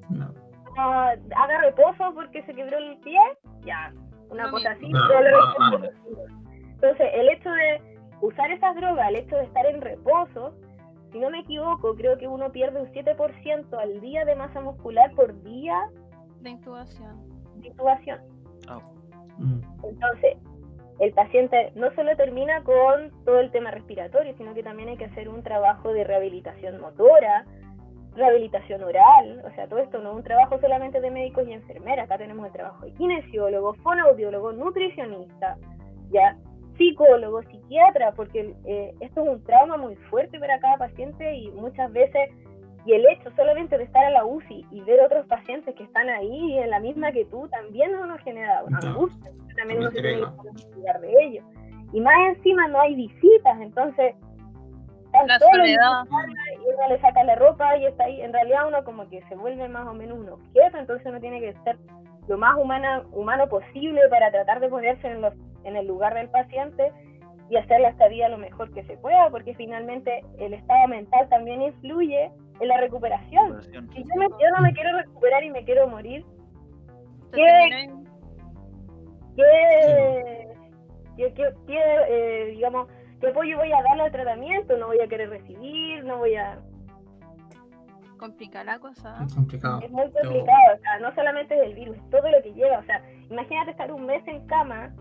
[0.09, 0.33] No.
[0.75, 3.19] Haga reposo porque se quebró el pie,
[3.63, 3.93] ya,
[4.29, 4.89] una Lo cosa así.
[4.89, 5.91] No, reposo.
[6.73, 7.81] Entonces, el hecho de
[8.21, 10.55] usar esas drogas, el hecho de estar en reposo,
[11.11, 15.11] si no me equivoco, creo que uno pierde un 7% al día de masa muscular
[15.15, 15.79] por día
[16.41, 17.21] de intubación.
[17.67, 18.19] Intubación.
[18.67, 18.81] Au.
[19.37, 19.61] Mm.
[19.83, 20.37] Entonces,
[20.99, 25.05] el paciente no solo termina con todo el tema respiratorio, sino que también hay que
[25.05, 27.45] hacer un trabajo de rehabilitación motora,
[28.15, 32.05] rehabilitación oral, o sea, todo esto no es un trabajo solamente de médicos y enfermeras,
[32.05, 35.57] acá tenemos el trabajo de kinesiólogo, fonoaudiólogo, nutricionista,
[36.11, 36.37] ya,
[36.77, 41.91] psicólogo, psiquiatra, porque eh, esto es un trauma muy fuerte para cada paciente y muchas
[41.91, 42.29] veces,
[42.85, 46.09] y el hecho solamente de estar a la UCI y ver otros pacientes que están
[46.09, 50.21] ahí en la misma que tú, también uno genera una angustia, también uno se tiene
[50.21, 51.45] que cuidar de ellos.
[51.93, 54.15] Y más encima no hay visitas, entonces
[55.05, 56.03] están La soledad.
[56.05, 58.21] y uno le saca la ropa y está ahí.
[58.21, 61.39] En realidad uno como que se vuelve más o menos un objeto, entonces uno tiene
[61.39, 61.77] que ser
[62.27, 66.29] lo más humana, humano posible para tratar de ponerse en, los, en el lugar del
[66.29, 66.91] paciente
[67.53, 71.61] y hacer la estadía lo mejor que se pueda, porque finalmente el estado mental también
[71.61, 73.45] influye en la recuperación.
[73.61, 73.89] Recuperación.
[73.93, 76.25] Si yo, me- yo no me quiero recuperar y me quiero morir,
[77.31, 77.43] ¿Qué?
[77.43, 78.09] termináis-
[79.35, 80.47] ¿qué,
[81.17, 82.87] qué, qué- qué, eh, digamos,
[83.19, 84.75] qué apoyo voy a darle al tratamiento?
[84.77, 86.59] No voy a querer recibir, no voy a...
[88.17, 89.17] complica la cosa.
[89.25, 89.79] Es complicado.
[89.81, 92.79] Es muy complicado, o sea, no solamente es el virus, es todo lo que lleva.
[92.79, 94.91] O sea, imagínate estar un mes en cama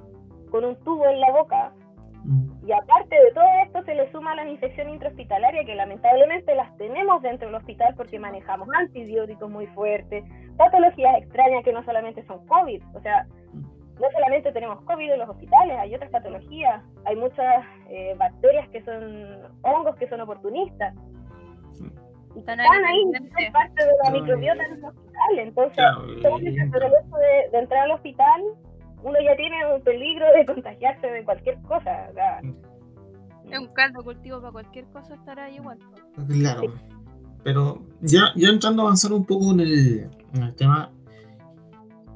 [0.51, 1.73] con un tubo en la boca.
[2.25, 7.21] Y aparte de todo esto se le suma la infección intrahospitalaria que lamentablemente las tenemos
[7.21, 10.25] dentro del hospital porque manejamos antibióticos muy fuertes,
[10.57, 15.29] patologías extrañas que no solamente son COVID, o sea, no solamente tenemos COVID en los
[15.29, 20.95] hospitales, hay otras patologías, hay muchas eh, bacterias que son hongos que son oportunistas.
[22.35, 27.51] Y Están ahí son parte de la microbiota en el hospital, entonces el hecho de,
[27.51, 28.43] de entrar al hospital,
[29.03, 32.09] uno ya tiene un peligro de contagiarse de cualquier cosa.
[32.11, 32.41] o sea,
[33.51, 35.79] Es un caldo cultivo para cualquier cosa estar ahí igual.
[36.29, 36.63] Claro.
[37.45, 40.91] Pero ya, ya entrando a avanzar un poco en el, en el tema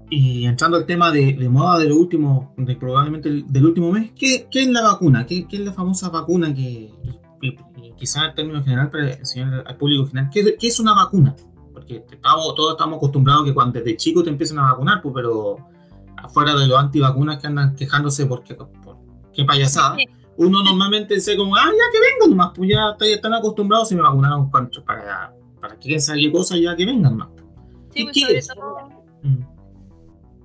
[0.09, 3.91] y entrando al tema de, de moda de lo último, de probablemente el- del último
[3.91, 5.27] mes, ¿qué, qué es la vacuna?
[5.27, 6.93] ¿Qué, qué es la famosa vacuna que,
[7.43, 10.95] y- y quizá en términos general para enseñar al público general, ¿qué, qué es una
[10.95, 11.35] vacuna?
[11.73, 15.57] Porque estamos, todos estamos acostumbrados que cuando desde chico te empiezan a vacunar, pues, pero
[16.17, 18.71] afuera de los antivacunas que andan quejándose porque, por
[19.33, 19.97] qué payasada,
[20.39, 23.97] uno normalmente dice como, ah, ya que vengan nomás, pues ya está- están acostumbrados y
[23.97, 27.29] me vacunaron contra, para, para que quién sabe qué cosa, ya que vengan nomás.
[27.91, 28.49] Sí, ¿Y pues qué sobre es?
[28.49, 28.77] todo.
[29.23, 29.43] Mm.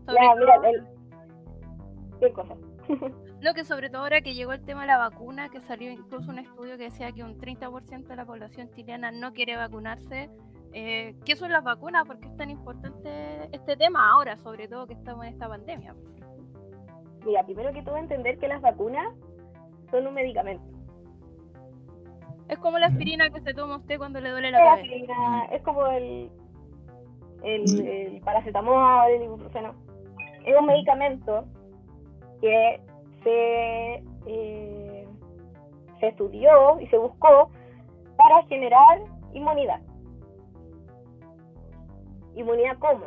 [0.05, 2.55] sobre ya, mira, el- ¿qué cosa?
[3.41, 6.29] Lo que sobre todo ahora que llegó el tema de la vacuna, que salió incluso
[6.29, 10.29] un estudio que decía que un 30% de la población chilena no quiere vacunarse.
[10.73, 12.07] Eh, ¿Qué son las vacunas?
[12.07, 13.09] ¿Por qué es tan importante
[13.51, 15.95] este tema ahora, sobre todo que estamos en esta pandemia?
[17.25, 19.07] Mira, primero que todo entender que las vacunas
[19.91, 20.63] son un medicamento.
[22.47, 24.81] Es como la aspirina que se toma usted cuando le duele la La cabeza.
[24.83, 26.29] aspirina es como el,
[27.43, 29.73] el, el paracetamol, el ibuprofeno.
[30.45, 31.45] Es un medicamento
[32.41, 32.81] que
[33.23, 35.07] se, eh,
[35.99, 37.51] se estudió y se buscó
[38.17, 38.99] para generar
[39.33, 39.79] inmunidad.
[42.35, 43.05] ¿Inmunidad cómo?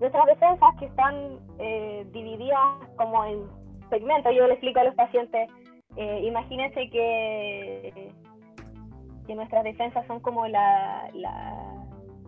[0.00, 2.60] Nuestras defensas que están eh, divididas
[2.96, 3.42] como en
[3.90, 5.48] segmentos, yo le explico a los pacientes,
[5.96, 8.12] eh, imagínense que,
[9.26, 11.74] que nuestras defensas son como la, la-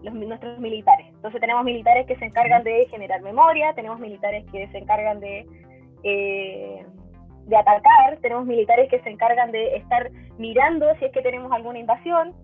[0.02, 1.06] los, nuestros militares.
[1.10, 5.46] Entonces tenemos militares que se encargan de generar memoria, tenemos militares que se encargan de,
[6.02, 6.86] eh,
[7.46, 11.78] de atacar, tenemos militares que se encargan de estar mirando si es que tenemos alguna
[11.78, 12.34] invasión.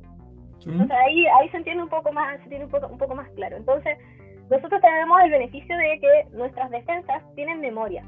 [0.64, 3.28] Entonces ahí, ahí se entiende un poco más, se tiene un poco, un poco más
[3.30, 3.56] claro.
[3.56, 3.98] Entonces,
[4.50, 8.02] nosotros tenemos el beneficio de que nuestras defensas tienen memoria.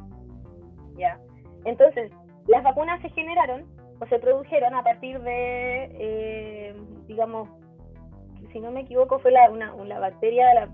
[0.97, 1.19] ¿Ya?
[1.65, 2.11] Entonces,
[2.47, 3.65] las vacunas se generaron
[4.01, 6.75] o se produjeron a partir de, eh,
[7.07, 7.49] digamos,
[8.53, 10.69] si no me equivoco, fue la, una, una bacteria de la.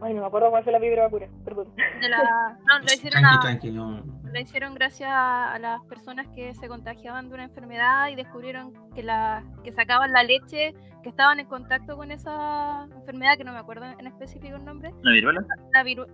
[0.00, 1.68] Ay, no me acuerdo cuál fue la primera vacuna, perdón.
[2.00, 2.56] De la...
[2.66, 4.02] No, lo hicieron, Tranqui, a- tranqui, no.
[4.32, 9.02] Lo hicieron gracias a las personas que se contagiaban de una enfermedad y descubrieron que,
[9.02, 13.58] la, que sacaban la leche, que estaban en contacto con esa enfermedad, que no me
[13.58, 15.40] acuerdo en específico el nombre, ¿La viruela?
[15.72, 16.06] la viru...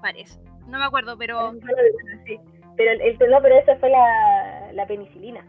[0.00, 1.52] parece, no me acuerdo, pero...
[2.26, 2.38] Sí.
[2.76, 5.44] Pero, el, el- no, pero esa fue la, la penicilina,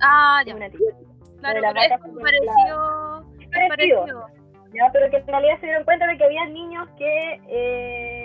[0.00, 1.12] Ah, ya, un antibiótico.
[1.40, 3.24] claro, la pero es parecido...
[3.40, 3.68] es parecido.
[4.04, 4.26] parecido.
[4.74, 4.90] ¿ya?
[4.92, 8.17] Pero que en realidad se dieron cuenta de que había niños que eh,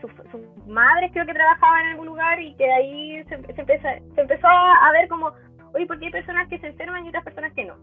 [0.00, 3.88] sus, sus madres creo que trabajaban en algún lugar y que ahí se, se empezó,
[4.14, 5.32] se empezó a ver como,
[5.74, 7.74] oye, ¿por qué hay personas que se enferman y otras personas que no?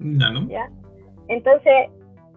[0.00, 0.48] Ya, ¿no?
[0.48, 0.68] ¿ya?
[1.28, 1.90] Entonces,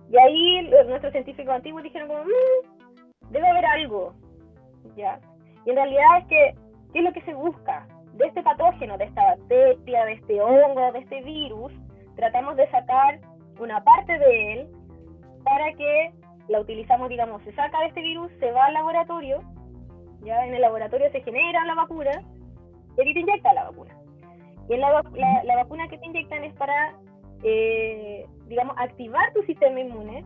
[0.09, 4.13] y ahí nuestros científicos antiguos dijeron como, "Mm, debe haber algo,
[4.95, 5.19] ¿ya?
[5.65, 6.55] Y en realidad es que,
[6.93, 7.87] ¿qué es lo que se busca?
[8.13, 11.71] De este patógeno, de esta bacteria, de este hongo, de este virus,
[12.15, 13.19] tratamos de sacar
[13.59, 14.67] una parte de él
[15.43, 16.11] para que
[16.49, 19.41] la utilizamos, digamos, se saca de este virus, se va al laboratorio,
[20.21, 22.21] ya en el laboratorio se genera la vacuna
[22.97, 23.93] y aquí te inyecta la vacuna.
[24.69, 26.95] Y en la, vac- la, la vacuna que te inyectan es para,
[27.43, 30.25] eh, digamos, activar tu sistema inmune,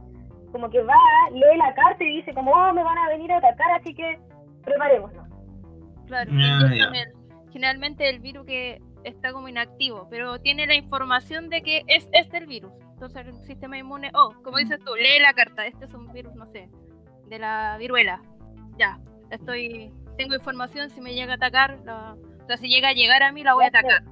[0.51, 0.95] como que va,
[1.31, 4.19] lee la carta y dice como, oh, me van a venir a atacar, así que
[4.63, 5.27] preparémonos.
[6.07, 6.93] Claro, Ah,
[7.51, 12.37] generalmente el virus que está como inactivo, pero tiene la información de que es este
[12.37, 12.71] el virus.
[13.01, 16.35] Entonces el sistema inmune, oh, como dices tú, lee la carta, este es un virus,
[16.35, 16.69] no sé,
[17.29, 18.21] de la viruela.
[18.77, 18.99] Ya,
[19.31, 23.23] estoy, tengo información, si me llega a atacar, la- o sea, si llega a llegar
[23.23, 24.03] a mí, la voy a atacar.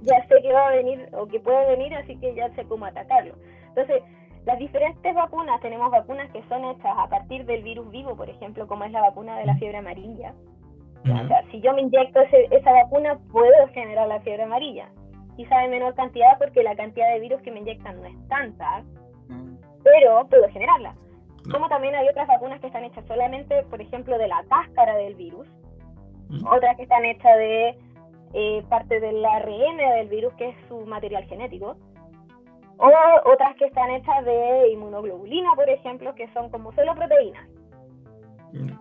[0.00, 2.86] ya sé que va a venir o que puede venir, así que ya sé cómo
[2.86, 3.34] atacarlo.
[3.68, 4.02] Entonces,
[4.46, 8.66] las diferentes vacunas, tenemos vacunas que son hechas a partir del virus vivo, por ejemplo,
[8.66, 10.32] como es la vacuna de la fiebre amarilla.
[11.04, 14.88] Ya, O sea, si yo me inyecto ese- esa vacuna, puedo generar la fiebre amarilla.
[15.36, 18.82] Quizá en menor cantidad porque la cantidad de virus que me inyectan no es tanta,
[19.28, 19.56] Mm.
[19.82, 20.94] pero puedo generarla.
[21.46, 21.54] No.
[21.54, 25.14] Como también hay otras vacunas que están hechas solamente, por ejemplo, de la cáscara del
[25.14, 25.46] virus,
[26.28, 26.46] Mm.
[26.46, 27.78] otras que están hechas de
[28.36, 31.76] eh, parte del ARN del virus, que es su material genético,
[32.78, 32.90] o
[33.32, 37.46] otras que están hechas de inmunoglobulina, por ejemplo, que son como solo proteínas.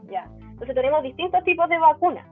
[0.09, 0.27] Ya.
[0.39, 2.25] Entonces tenemos distintos tipos de vacunas.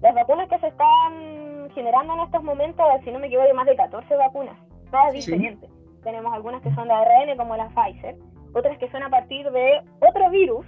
[0.00, 1.37] Las vacunas que se están
[1.78, 4.56] generando en estos momentos, si no me equivoco, hay más de 14 vacunas,
[4.90, 5.18] todas Sí.
[5.32, 5.70] diferentes.
[6.02, 8.16] Tenemos algunas que son de ARN, como la Pfizer,
[8.54, 10.66] otras que son a partir de otro virus,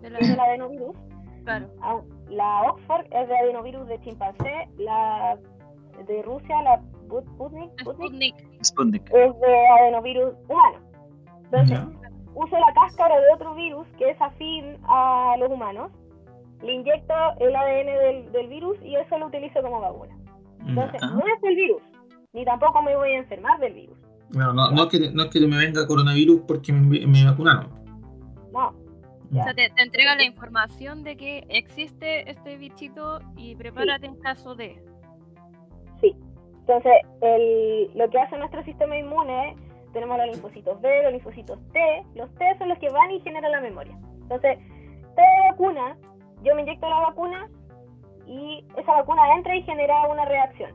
[0.00, 0.96] De la- que es el adenovirus,
[1.44, 1.66] claro.
[1.82, 5.36] Ah, La Oxford es de adenovirus de chimpancé, la
[6.06, 7.70] de Rusia, la Sput- Sputnik,
[8.64, 10.78] Sputnik, es de adenovirus humano.
[11.44, 11.78] Entonces,
[12.34, 15.92] uso la cáscara de otro virus que es afín a los humanos,
[16.62, 20.16] le inyecto el ADN del, del virus y eso lo utilizo como vacuna.
[20.66, 21.00] Entonces.
[21.02, 21.10] Ah.
[21.14, 21.82] no es el virus,
[22.32, 23.98] ni tampoco me voy a enfermar del virus.
[24.30, 27.68] Bueno, no, no, es que, no es que me venga coronavirus porque me, me vacunaron.
[28.52, 34.06] No, O sea, te, te entrega la información de que existe este bichito y prepárate
[34.06, 34.82] en caso de.
[36.00, 36.14] Sí.
[36.60, 39.56] Entonces, el- lo que hace nuestro sistema inmune,
[39.92, 41.80] tenemos los linfocitos B, los linfocitos T.
[42.14, 43.98] Los T son los que van y generan la memoria.
[44.22, 44.58] Entonces,
[45.14, 45.96] toda vacuna,
[46.42, 47.48] yo me inyecto la vacuna
[48.26, 50.70] y esa vacuna entra y genera una reacción.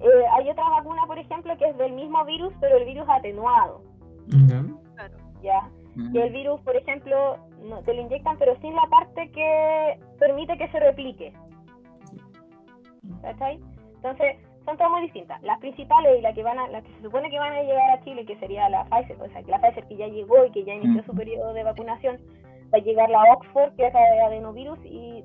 [0.00, 3.82] Eh, hay otra vacuna, por ejemplo, que es del mismo virus, pero el virus atenuado,
[4.26, 4.64] Ya.
[4.94, 5.14] Claro.
[5.42, 5.70] ¿ya?
[5.96, 6.12] Mm.
[6.12, 10.56] Que el virus, por ejemplo, no, te lo inyectan, pero sin la parte que permite
[10.56, 11.32] que se replique.
[13.22, 13.60] ¿Cachai?
[13.96, 15.42] Entonces, son todas muy distintas.
[15.42, 17.90] Las principales y las que van a, las que se supone que van a llegar
[17.90, 20.50] a Chile, que sería la Pfizer, o sea, que la Pfizer que ya llegó y
[20.50, 22.18] que ya inició su periodo de vacunación,
[22.72, 25.24] va a llegar la Oxford, que es la de adenovirus, y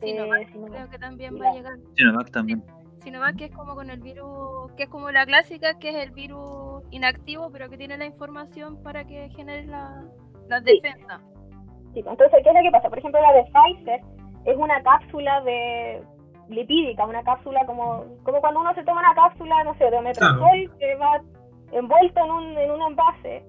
[0.00, 0.72] Sinovac, eh, Sinovac.
[0.72, 1.74] creo que también va a la- llegar.
[1.96, 2.62] Sinovac también.
[2.98, 6.10] Sinovac que es como con el virus, que es como la clásica, que es el
[6.12, 10.04] virus inactivo, pero que tiene la información para que genere la,
[10.48, 10.78] las Sí.
[10.82, 11.20] defensas.
[11.92, 12.88] Sí, entonces, ¿qué es lo que pasa?
[12.88, 14.00] Por ejemplo, la de Pfizer
[14.46, 16.02] es una cápsula de
[16.48, 20.70] lipídica, una cápsula como, como cuando uno se toma una cápsula, no sé, de omeprazol
[20.78, 21.20] que va
[21.72, 23.44] envuelto en un, en un envase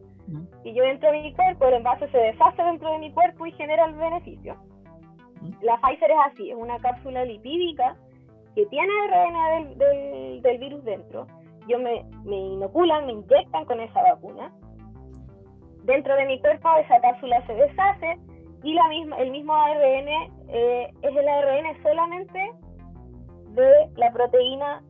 [0.64, 3.52] Y yo entro en mi cuerpo, el envase se deshace dentro de mi cuerpo y
[3.54, 4.56] genera el beneficio.
[5.62, 7.96] La Pfizer es así, es una cápsula lipídica
[8.56, 11.28] que tiene ARN del, del, del virus dentro.
[11.68, 14.52] Yo me, me inoculan, me inyectan con esa vacuna.
[15.84, 18.18] Dentro de mi cuerpo esa cápsula se deshace
[18.64, 20.08] y la misma, el mismo ARN
[20.48, 22.52] eh, es el ARN solamente
[23.50, 24.82] de la proteína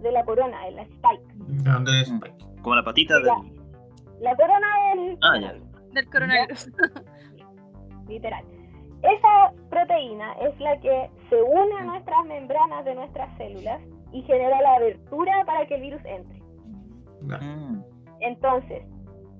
[0.00, 1.34] de la corona, el spike.
[1.34, 2.44] ¿De dónde es Spike?
[2.62, 3.26] Como la patita del.
[3.26, 3.59] La
[4.36, 5.54] corona del Ah, ya.
[5.94, 6.70] Del coronavirus.
[8.08, 8.44] literal.
[9.02, 13.80] Esa proteína es la que se une a nuestras membranas de nuestras células
[14.12, 16.38] y genera la abertura para que el virus entre.
[17.22, 17.82] Mm.
[18.20, 18.82] Entonces,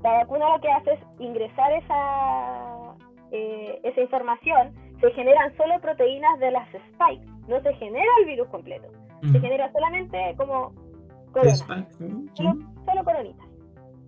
[0.03, 2.95] la vacuna lo que hace es ingresar esa,
[3.33, 8.49] eh, esa información, se generan solo proteínas de las spike, no se genera el virus
[8.49, 8.89] completo,
[9.21, 9.43] se Mm.
[9.43, 12.05] genera solamente como ¿Qué corona, Spike?
[12.05, 12.85] Mm, solo, mm.
[12.87, 13.47] solo coronitas,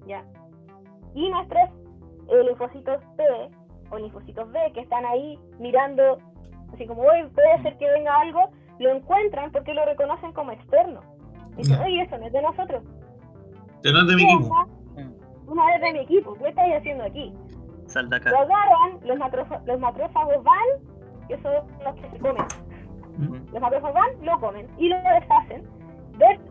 [0.06, 0.24] ¿ya?
[1.14, 1.68] Y nuestros
[2.28, 3.24] eh, linfocitos T
[3.90, 6.18] o linfocitos B que están ahí mirando,
[6.72, 11.00] así como, hoy puede ser que venga algo, lo encuentran porque lo reconocen como externo.
[11.56, 12.82] Dicen, oye, eso no es de nosotros.
[13.82, 14.66] De no es de mi ¿Qué equipo.
[15.46, 17.34] Una vez de mi equipo, ¿qué estáis haciendo aquí?
[17.86, 18.40] Sal de Lo acá.
[18.40, 21.52] agarran, los, macrófagos, los macrófagos van, que son
[21.84, 22.44] los que se comen.
[23.52, 25.68] Los macrófagos van, lo comen y lo deshacen.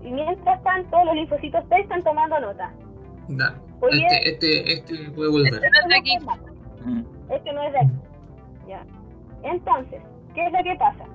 [0.04, 2.71] Y mientras tanto, los linfocitos T están tomando nota.
[3.81, 5.53] Oye, Este, este, este puede volver.
[5.53, 6.17] Este no es de aquí.
[6.86, 7.05] no es.
[7.39, 7.91] Este no es de aquí.
[8.67, 8.86] Ya.
[9.43, 10.01] Entonces,
[10.34, 11.05] ¿qué es lo que pasa?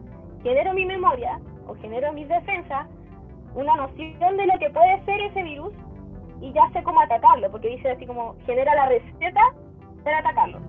[0.42, 2.86] Genero mi memoria o genero mis defensas,
[3.54, 5.72] una noción de lo que puede ser ese virus
[6.40, 9.40] y ya sé cómo atacarlo, porque dice así como genera la receta
[10.04, 10.60] para atacarlo.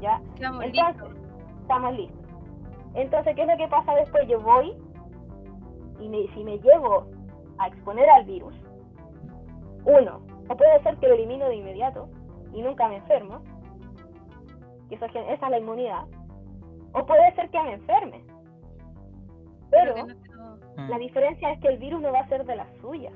[0.00, 0.20] ¿Ya?
[0.34, 1.16] Estamos Entonces, listos.
[1.62, 2.26] estamos listos.
[2.94, 4.28] Entonces, ¿qué es lo que pasa después?
[4.28, 4.72] Yo voy
[6.00, 7.06] y me- si me llevo
[7.58, 8.54] a exponer al virus,
[9.84, 12.08] uno, o puede ser que lo elimino de inmediato
[12.52, 13.42] y nunca me enfermo,
[14.88, 16.04] que eso, gen- esa es la inmunidad,
[16.92, 18.24] o puede ser que me enferme.
[19.70, 19.94] Pero
[20.76, 20.88] Mm.
[20.90, 23.12] la diferencia es que el virus no va a ser de las suyas.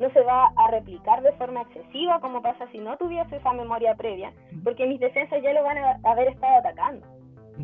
[0.00, 3.96] No se va a replicar de forma excesiva como pasa si no tuviese esa memoria
[3.96, 7.04] previa, porque mis defensas ya lo van a haber estado atacando.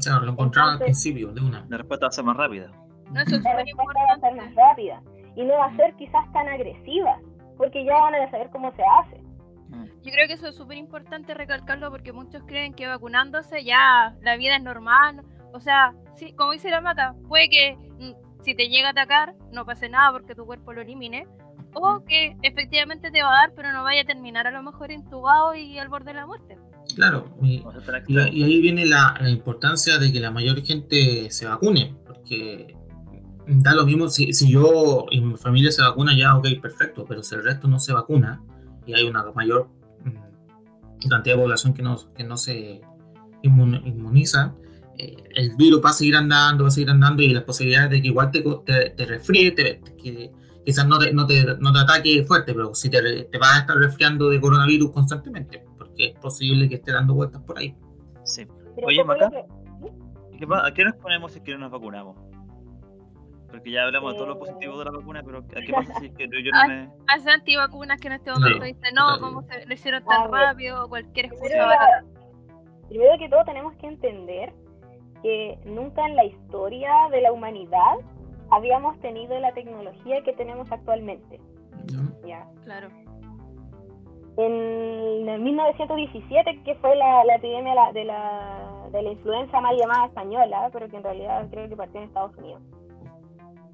[0.03, 1.65] Claro, lo encontraron al Entonces- principio, de una.
[1.69, 2.71] La respuesta va a ser más rápida.
[3.13, 5.01] No, eso es la respuesta va a ser más rápida
[5.37, 7.19] y no va a ser quizás tan agresiva,
[7.57, 9.21] porque ya van a saber cómo se hace.
[9.69, 9.85] Mm.
[10.03, 14.37] Yo creo que eso es súper importante recalcarlo porque muchos creen que vacunándose ya la
[14.37, 15.23] vida es normal.
[15.53, 19.35] O sea, sí, como dice la mata, puede que mm, si te llega a atacar
[19.53, 21.27] no pase nada porque tu cuerpo lo elimine.
[21.77, 24.93] O que efectivamente te va a dar, pero no vaya a terminar a lo mejor
[24.93, 26.57] intubado y al borde de la muerte.
[26.95, 27.65] Claro, y,
[28.07, 32.77] y ahí viene la, la importancia de que la mayor gente se vacune, porque
[33.47, 37.23] da lo mismo si, si yo y mi familia se vacuna, ya, ok, perfecto, pero
[37.23, 38.43] si el resto no se vacuna
[38.87, 39.69] y hay una mayor
[40.05, 42.81] mm, cantidad de población que no, que no se
[43.43, 44.55] inmun- inmuniza,
[44.97, 48.01] eh, el virus va a seguir andando, va a seguir andando y las posibilidades de
[48.03, 50.31] que igual te, te, te resfríe, te- que
[50.65, 53.61] quizás no te, no, te, no te ataque fuerte, pero si te, te vas a
[53.61, 57.75] estar resfriando de coronavirus constantemente, porque es posible que esté dando vueltas por ahí.
[58.25, 58.47] Sí.
[58.87, 59.27] Oye, Maca.
[59.27, 62.17] lo que- ¿Qué pa- ¿A qué nos ponemos si es que no nos vacunamos?
[63.55, 66.07] Porque ya hablamos de todo lo positivo de la vacuna, pero ¿a qué pasa si
[66.07, 66.91] es que yo no me...
[67.07, 69.21] Hace antivacunas que en este momento dicen, no.
[69.21, 70.85] ¿cómo se lo hicieron tan rápido?
[70.85, 72.05] O cualquier excusa Primero, barata.
[72.89, 74.53] primero que todo tenemos que entender
[75.23, 77.95] que nunca en la historia de la humanidad
[78.51, 81.41] habíamos tenido la tecnología que tenemos actualmente.
[81.93, 82.27] ¿no?
[82.27, 82.49] ¿ya?
[82.65, 82.89] Claro.
[84.37, 89.61] En el 1917, que fue la, la epidemia de la, de, la, de la influenza
[89.61, 92.61] mal llamada española, pero que en realidad creo que partió en Estados Unidos,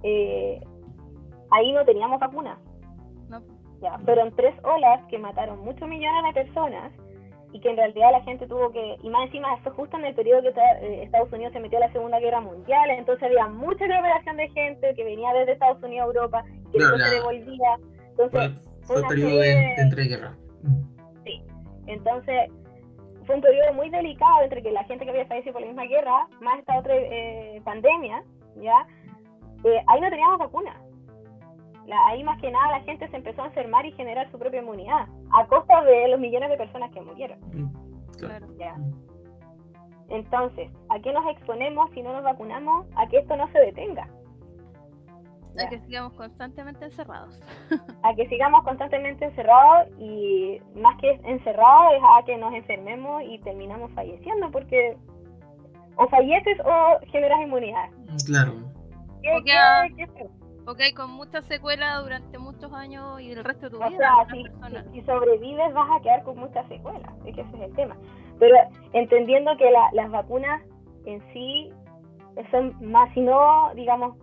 [0.03, 0.61] eh,
[1.51, 2.59] ahí no teníamos vacunas.
[3.29, 3.41] No.
[3.81, 6.93] Ya, fueron tres olas que mataron muchos millones de personas
[7.53, 10.15] y que en realidad la gente tuvo que, y más encima fue justo en el
[10.15, 13.85] periodo que eh, Estados Unidos se metió a la Segunda Guerra Mundial, entonces había mucha
[13.85, 17.77] aglomeración de gente que venía desde Estados Unidos a Europa, que después se devolvía.
[18.11, 20.37] Entonces, Fue, una periodo de, serie- de entreguerra.
[21.87, 22.51] entonces
[23.27, 25.85] fue un periodo muy delicado entre que la gente que había fallecido por la misma
[25.87, 28.23] guerra, más esta otra eh, pandemia,
[28.57, 28.87] ¿ya?
[29.65, 30.81] Eh, ahí no teníamos vacuna.
[31.87, 34.61] La- ahí más que nada la gente se empezó a enfermar y generar su propia
[34.61, 37.39] inmunidad, a costa de los millones de personas que murieron.
[38.19, 38.47] Claro.
[38.47, 38.47] Claro.
[38.59, 38.77] ¿ya?
[40.09, 42.87] Entonces, ¿a qué nos exponemos si no nos vacunamos?
[42.97, 44.09] A que esto no se detenga.
[45.59, 47.39] A que sigamos constantemente encerrados.
[48.03, 53.39] a que sigamos constantemente encerrados y más que encerrados es a que nos enfermemos y
[53.41, 54.97] terminamos falleciendo porque
[55.97, 57.89] o falleces o generas inmunidad.
[58.27, 58.53] Claro.
[59.23, 60.29] ¿Qué-?
[60.66, 63.99] Ok, con muchas secuelas durante muchos años y el resto de tu O vida.
[63.99, 67.62] sea, si, si- si sobrevives vas a quedar con muchas secuelas, es que ese es
[67.62, 67.97] el tema.
[68.39, 68.57] Pero
[68.93, 70.62] entendiendo que la- las vacunas
[71.07, 71.71] en sí
[72.51, 74.16] son más, si no, digamos,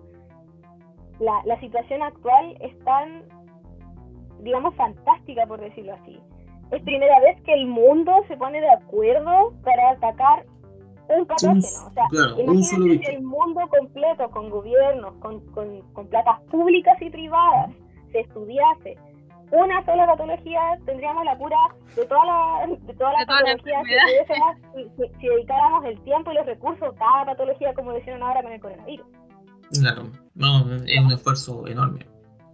[1.20, 3.24] la, la situación actual es tan,
[4.42, 6.20] digamos, fantástica, por decirlo así.
[6.72, 10.46] Es primera vez que el mundo se pone de acuerdo para atacar
[11.10, 11.60] un patógeno.
[11.60, 17.10] O sea, claro, imagínate el mundo completo, con gobiernos, con, con, con platas públicas y
[17.10, 17.72] privadas,
[18.12, 18.98] se estudiase
[19.52, 21.56] una sola patología, tendríamos la cura
[21.96, 23.84] de todas las de todas las patologías
[24.76, 28.22] si, si- si dedicáramos el tiempo y los recursos a cada patología, como lo hicieron
[28.24, 29.08] ahora con el coronavirus.
[29.82, 30.04] Claro.
[30.36, 32.06] No, es un esfuerzo enorme.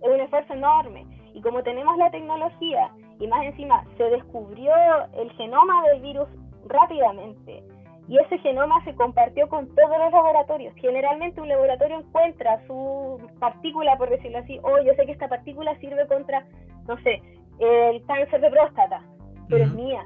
[0.02, 1.08] es un esfuerzo enorme.
[1.34, 4.72] Y como tenemos la tecnología y más encima se descubrió
[5.14, 6.28] el genoma del virus
[6.68, 7.64] rápidamente
[8.08, 10.74] y ese genoma se compartió con todos los laboratorios.
[10.76, 15.78] Generalmente un laboratorio encuentra su partícula, por decirlo así, oh, yo sé que esta partícula
[15.80, 16.46] sirve contra,
[16.88, 17.22] no sé,
[17.60, 19.02] el cáncer de próstata,
[19.48, 20.06] pero es mía.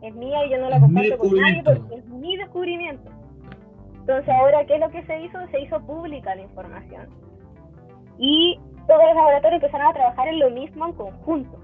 [0.00, 3.10] Es mía y yo no la comparto con nadie porque es mi descubrimiento.
[4.00, 5.38] Entonces ahora, ¿qué es lo que se hizo?
[5.48, 7.08] Se hizo pública la información.
[8.16, 11.58] Y todos los laboratorios empezaron a trabajar en lo mismo en conjunto.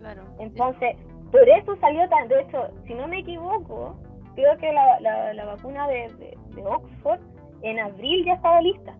[0.00, 0.22] Claro.
[0.38, 0.96] Entonces,
[1.30, 2.28] por eso salió tan...
[2.28, 3.96] De hecho, si no me equivoco,
[4.34, 7.20] creo que la, la, la vacuna de, de, de Oxford
[7.62, 8.94] en abril ya estaba lista.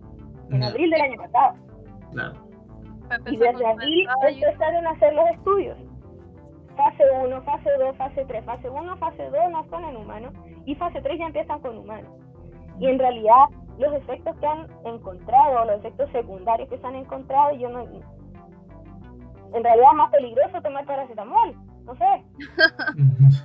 [0.50, 1.54] En abril del año pasado.
[2.12, 2.34] Claro.
[3.08, 5.78] Para Y desde abril empezaron a hacer los estudios.
[6.76, 8.44] Fase 1, fase 2, fase 3.
[8.44, 10.32] Fase 1, fase 2 no son en humanos.
[10.64, 12.12] Y fase 3 ya empiezan con humanos.
[12.78, 13.46] Y en realidad,
[13.78, 17.84] los efectos que han encontrado, los efectos secundarios que se han encontrado, yo no.
[19.54, 21.54] En realidad es más peligroso tomar paracetamol.
[21.86, 22.24] No sé.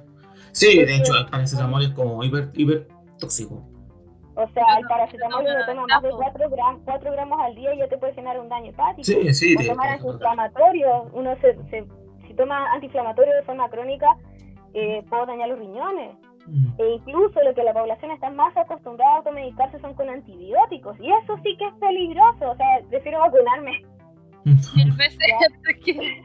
[0.53, 2.85] Sí, de hecho, el paracetamol es como hiper, hiper
[3.19, 3.63] tóxico.
[4.35, 6.21] O sea, el no- paracetamol uno toma más de tapo.
[6.23, 9.03] 4 gramos, 4 gramos al día y ya te puede generar un daño hepático.
[9.05, 11.03] Sí, sí, o tomar antiinflamatorios.
[11.13, 11.87] Uno se, se-
[12.27, 14.07] si toma antiinflamatorios de forma crónica,
[14.73, 16.15] eh, puede dañar los riñones.
[16.47, 16.73] Mm.
[16.79, 20.97] E incluso lo que la población está más acostumbrada a automedicarse son con antibióticos.
[20.99, 22.51] Y eso sí que es peligroso.
[22.51, 23.85] O sea, prefiero vacunarme.
[24.43, 25.17] mil veces
[25.85, 26.21] que.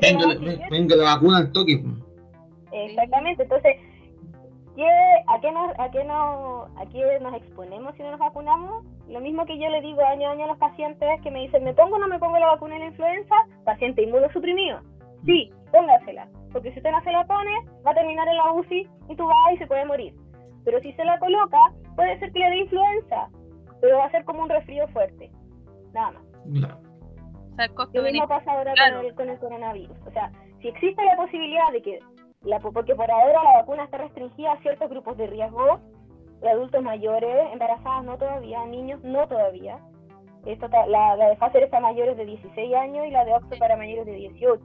[0.00, 0.26] Venga,
[0.70, 1.84] venga la vacuna al toque.
[2.72, 3.42] Exactamente.
[3.42, 3.76] Entonces,
[4.76, 4.88] ¿qué,
[5.26, 8.84] a, qué nos, a, qué no, ¿a qué nos exponemos si no nos vacunamos?
[9.08, 11.64] Lo mismo que yo le digo año a año a los pacientes que me dicen,
[11.64, 13.34] ¿me pongo o no me pongo la vacuna de la influenza?
[13.64, 14.80] Paciente inmunosuprimido.
[15.24, 16.28] Sí, póngasela.
[16.52, 17.50] Porque si usted no se la pone,
[17.86, 20.14] va a terminar en la UCI y tú vas y se puede morir.
[20.64, 21.58] Pero si se la coloca,
[21.96, 23.28] puede ser que le dé influenza,
[23.80, 25.30] pero va a ser como un resfrío fuerte.
[25.92, 26.22] Nada más.
[26.52, 26.91] Claro.
[27.52, 28.96] O sea, el costo Lo mismo pasa ahora Claro.
[28.98, 29.96] con, el, con el coronavirus.
[30.06, 30.30] O sea,
[30.60, 31.98] si existe la posibilidad de que,
[32.42, 35.80] la, porque por ahora la vacuna está restringida a ciertos grupos de riesgo,
[36.40, 39.78] de adultos mayores, embarazadas no todavía, niños no todavía.
[40.44, 43.58] Esto la, la de Pfizer es para mayores de 16 años y la de Oxford
[43.58, 44.60] para mayores de 18.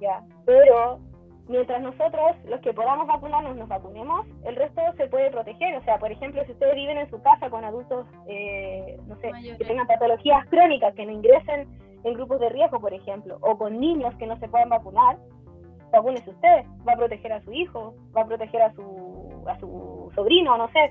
[0.00, 0.22] ¿ya?
[0.46, 1.00] Pero
[1.48, 5.76] mientras nosotros, los que podamos vacunarnos, nos vacunemos, el resto se puede proteger.
[5.76, 9.30] O sea, por ejemplo, si ustedes viven en su casa con adultos, eh, no sé,
[9.58, 11.68] que tengan patologías crónicas, que no ingresen
[12.04, 15.18] en grupos de riesgo, por ejemplo, o con niños que no se puedan vacunar,
[15.92, 16.64] vacúnese usted.
[16.86, 20.68] Va a proteger a su hijo, va a proteger a su, a su sobrino, no
[20.68, 20.90] sé,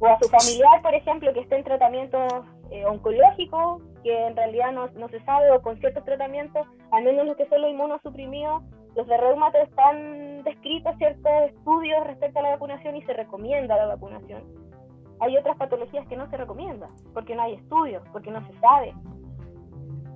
[0.00, 2.18] o a su familiar, por ejemplo, que esté en tratamiento
[2.70, 7.26] eh, oncológico, que en realidad no, no se sabe, o con ciertos tratamientos, al menos
[7.26, 8.62] los que son los inmunosuprimidos,
[8.94, 13.86] los de reumato están descritos ciertos estudios respecto a la vacunación y se recomienda la
[13.86, 14.42] vacunación.
[15.20, 18.94] Hay otras patologías que no se recomienda, porque no hay estudios, porque no se sabe.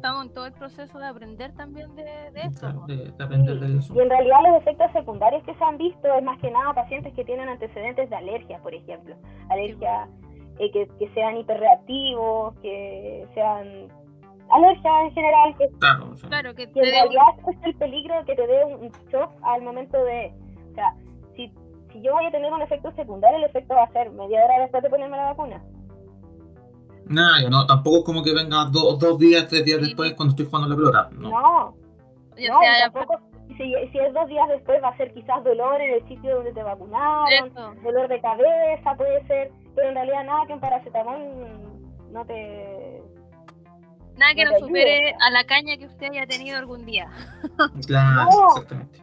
[0.03, 2.59] Estamos en todo el proceso de aprender también de, de esto.
[2.59, 2.87] Claro, po.
[2.87, 3.95] de, de aprender de eso.
[3.95, 7.15] Y en realidad los efectos secundarios que se han visto es más que nada pacientes
[7.15, 9.15] que tienen antecedentes de alergia, por ejemplo.
[9.49, 10.09] Alergia
[10.59, 13.87] eh, que, que sean hiperreactivos, que sean
[14.51, 18.25] alergias en general, que, Claro, Claro, que que te en realidad es el peligro de
[18.25, 20.35] que te dé un un shock al momento de...
[20.73, 20.97] O sea,
[21.37, 21.49] si,
[21.93, 24.63] si yo voy a tener un efecto secundario, el efecto va a ser media hora
[24.63, 25.63] después de ponerme la vacuna.
[27.07, 30.11] Nada, yo no, tampoco es como que venga do- dos días, tres días Sí, después
[30.11, 30.17] sí.
[30.17, 31.09] cuando estoy jugando la pelota.
[31.13, 31.31] No.
[32.49, 32.61] No,
[32.93, 33.21] tampoco,
[33.57, 36.53] si, si es dos días después va a ser quizás dolor en el sitio donde
[36.53, 37.75] te vacunaron, Eso.
[37.83, 41.19] dolor de cabeza puede ser, pero en realidad nada que un paracetamol
[42.11, 43.03] no te...
[44.17, 47.09] Nada que No supere a la caña que usted haya tenido algún día.
[47.87, 48.47] Claro, No.
[48.49, 48.99] exactamente.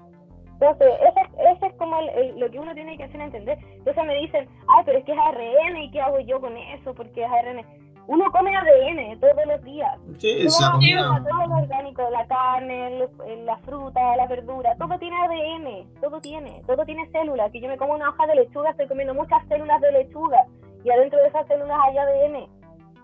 [0.62, 3.58] Entonces, ese, es- ese es como el- el- lo que uno tiene que hacer entender.
[3.78, 6.94] Entonces me dicen, ay, pero es que es ARN y qué hago yo con eso,
[6.94, 7.66] porque es ARN.
[8.12, 9.96] Uno come ADN todos los días.
[10.18, 11.24] Sí, es comida.
[11.30, 12.88] todo lo orgánico, la carne,
[13.28, 17.52] el- la fruta, la verdura, todo tiene ADN, todo tiene, todo tiene células.
[17.52, 20.44] Que yo me como una hoja de lechuga, estoy comiendo muchas células de lechuga
[20.84, 22.48] y adentro de esas células hay ADN.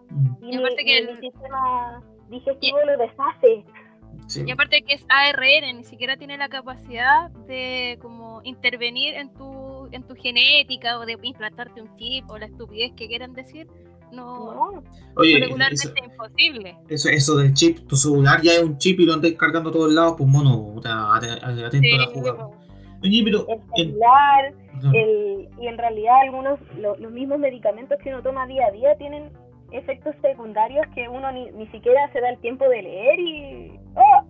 [0.10, 3.64] Mm, Y, mi, aparte que el- mi sistema digestivo lo deshace.
[4.28, 4.44] Sí.
[4.48, 9.88] Y aparte que es ARN, ni siquiera tiene la capacidad de como intervenir en tu,
[9.92, 13.68] en tu genética o de implantarte un chip o la estupidez que quieran decir.
[14.12, 14.84] No, No,
[15.18, 16.78] Oye, regularmente eso, es imposible.
[16.90, 19.74] eso, eso del chip, tu celular ya es un chip y lo andas cargando a
[19.74, 22.48] todos lados, pues mono, puta, at- at- atento a la Sí, jugada.
[23.04, 23.46] Oye, pero.
[23.50, 24.54] el celular,
[24.94, 28.96] el, y en realidad algunos, lo- los mismos medicamentos que uno toma día a día
[28.98, 29.32] tienen
[29.72, 33.72] efectos secundarios que uno ni, ni siquiera se da el tiempo de leer y...
[33.96, 34.24] ¡oh!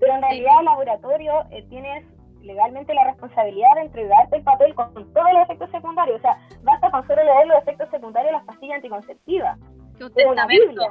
[0.00, 0.26] Pero en Sí.
[0.26, 2.04] realidad el laboratorio eh, tienes
[2.42, 6.18] legalmente la responsabilidad de entregarte el papel con todos los efectos secundarios.
[6.18, 9.58] O sea, basta con solo leer los efectos secundarios de las pastillas anticonceptivas.
[9.98, 10.82] Que un una testamento.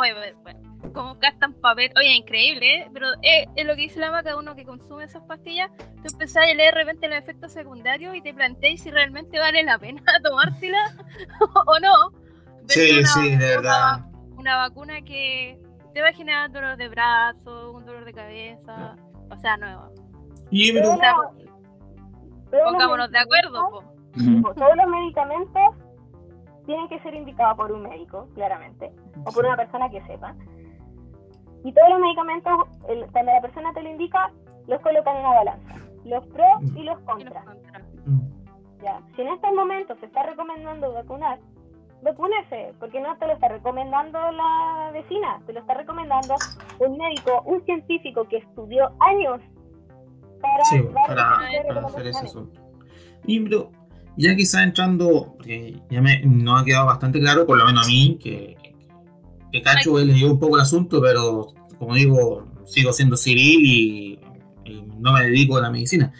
[0.00, 0.60] Oye, bueno,
[0.94, 1.90] como gastan papel.
[1.96, 2.90] Oye, increíble, ¿eh?
[2.92, 6.44] Pero eh, es lo que dice la vaca, uno que consume esas pastillas, tú empezás
[6.44, 10.02] a leer de repente los efectos secundarios y te planteas si realmente vale la pena
[10.24, 10.78] tomártela
[11.66, 12.24] o no.
[12.68, 14.00] Sí, Versus sí, de una- verdad.
[14.36, 15.58] Una vacuna que
[15.92, 18.96] te va a generar dolor de brazo, un dolor de cabeza.
[19.30, 19.90] O sea, no.
[22.50, 23.82] Todos los pongámonos de acuerdo, po.
[24.54, 25.62] Todos los medicamentos
[26.66, 28.92] tienen que ser indicados por un médico, claramente.
[29.26, 30.34] o por una persona que sepa.
[31.64, 32.52] Y todos los medicamentos,
[32.88, 34.30] el- cuando la persona te lo indica,
[34.66, 35.74] los colocan en una balanza.
[36.04, 37.44] Los pros y los Y contras.
[38.06, 38.20] Mm,
[38.82, 39.00] ¿ya?
[39.16, 41.38] Si en estos momentos se está recomendando vacunar,
[42.02, 46.34] vacúnese, porque no te lo está recomendando la vecina, te lo está recomendando
[46.80, 49.40] un médico, un científico que estudió años
[50.44, 52.60] para, Sí, para, para hacer ese asunto.
[53.26, 53.70] Y pero,
[54.16, 57.88] ya quizá entrando, porque ya me no ha quedado bastante claro, por lo menos a
[57.88, 58.56] mí, que,
[59.52, 64.18] que Cacho he leído un poco el asunto, pero como digo, sigo siendo civil y,
[64.64, 66.12] y no me dedico a la medicina.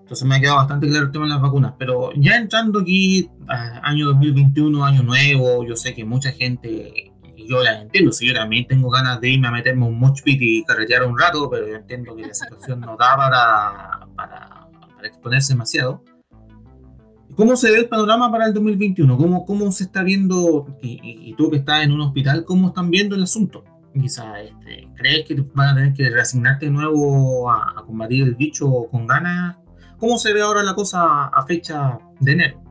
[0.00, 1.74] Entonces me ha quedado bastante claro el tema de las vacunas.
[1.78, 7.10] Pero ya entrando aquí, a año 2021, año nuevo, yo sé que mucha gente,
[7.48, 10.38] yo la entiendo, si yo también tengo ganas de irme a meterme un moch pit
[10.40, 15.08] y carretear un rato, pero yo entiendo que la situación no da para, para, para
[15.08, 16.02] exponerse demasiado.
[17.36, 19.16] ¿Cómo se ve el panorama para el 2021?
[19.16, 22.90] ¿Cómo, cómo se está viendo, y, y- tú que estás en un hospital, cómo están
[22.90, 23.64] viendo el asunto?
[23.92, 28.34] Quizá, este, ¿crees que van a tener que reasignarte de nuevo a, a combatir el
[28.36, 29.56] bicho con ganas?
[29.98, 32.63] ¿Cómo se ve ahora la cosa a fecha de enero?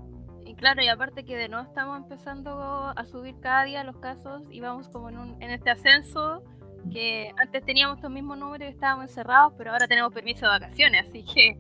[0.64, 2.50] Claro, y aparte que de nuevo estamos empezando
[2.96, 6.42] a subir cada día los casos y vamos como en, un, en este ascenso
[6.90, 11.06] que antes teníamos estos mismos números y estábamos encerrados, pero ahora tenemos permiso de vacaciones,
[11.06, 11.58] así que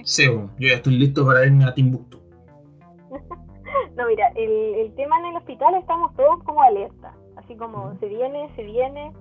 [0.04, 2.18] Sí, bueno, yo ya estoy listo para irme a Timbuktu.
[3.96, 8.08] No, mira, el, el tema en el hospital estamos todos como alerta, así como se
[8.08, 9.12] viene, se viene.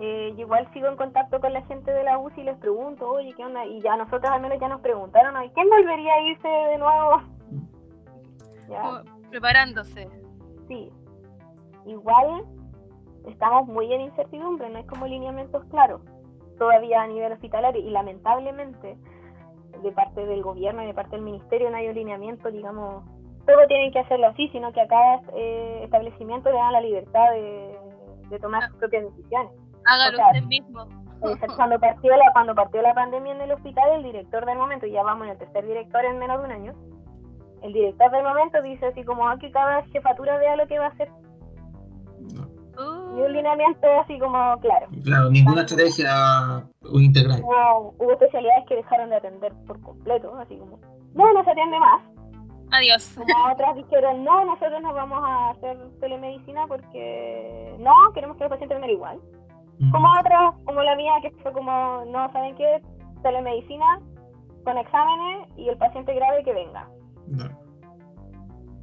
[0.00, 3.10] Eh, yo igual sigo en contacto con la gente de la UCI y les pregunto,
[3.10, 3.66] oye, ¿qué onda?
[3.66, 7.41] Y ya nosotros al menos ya nos preguntaron, "Ay, ¿quién volvería a irse de nuevo?
[8.72, 10.08] Ya, preparándose.
[10.68, 10.90] sí.
[11.84, 12.44] Igual
[13.26, 16.00] estamos muy en incertidumbre, no hay como lineamientos claros
[16.58, 18.96] todavía a nivel hospitalario y lamentablemente
[19.82, 23.04] de parte del gobierno y de parte del ministerio no hay un lineamiento, digamos,
[23.46, 27.30] todo tienen que hacerlo así, sino que a cada eh, establecimiento le dan la libertad
[27.32, 27.76] de,
[28.28, 29.52] de tomar sus propias decisiones.
[29.86, 30.86] Hágalo O sea, usted mismo.
[31.56, 34.92] Cuando partió la cuando partió la pandemia en el hospital, el director del momento, y
[34.92, 36.74] ya vamos en el tercer director en menos de un año,
[37.62, 40.86] el director del momento dice así como "Ah, que cada jefatura vea lo que va
[40.86, 41.08] a hacer
[42.78, 44.86] Uh, y un lineamiento así como claro.
[45.04, 47.42] Claro, ninguna estrategia integral.
[47.42, 50.78] Hubo, hubo especialidades que dejaron de atender por completo, así como
[51.14, 52.00] no, no se atiende más.
[52.70, 53.14] adiós.
[53.18, 58.50] Como otras dijeron, no, nosotros no vamos a hacer telemedicina porque no, queremos que los
[58.50, 59.20] pacientes vengan igual.
[59.90, 62.80] Como otras, como la mía, que fue como, no, ¿saben qué?
[63.22, 64.00] Telemedicina
[64.64, 66.88] con exámenes y el paciente grave que venga.
[67.32, 67.48] No.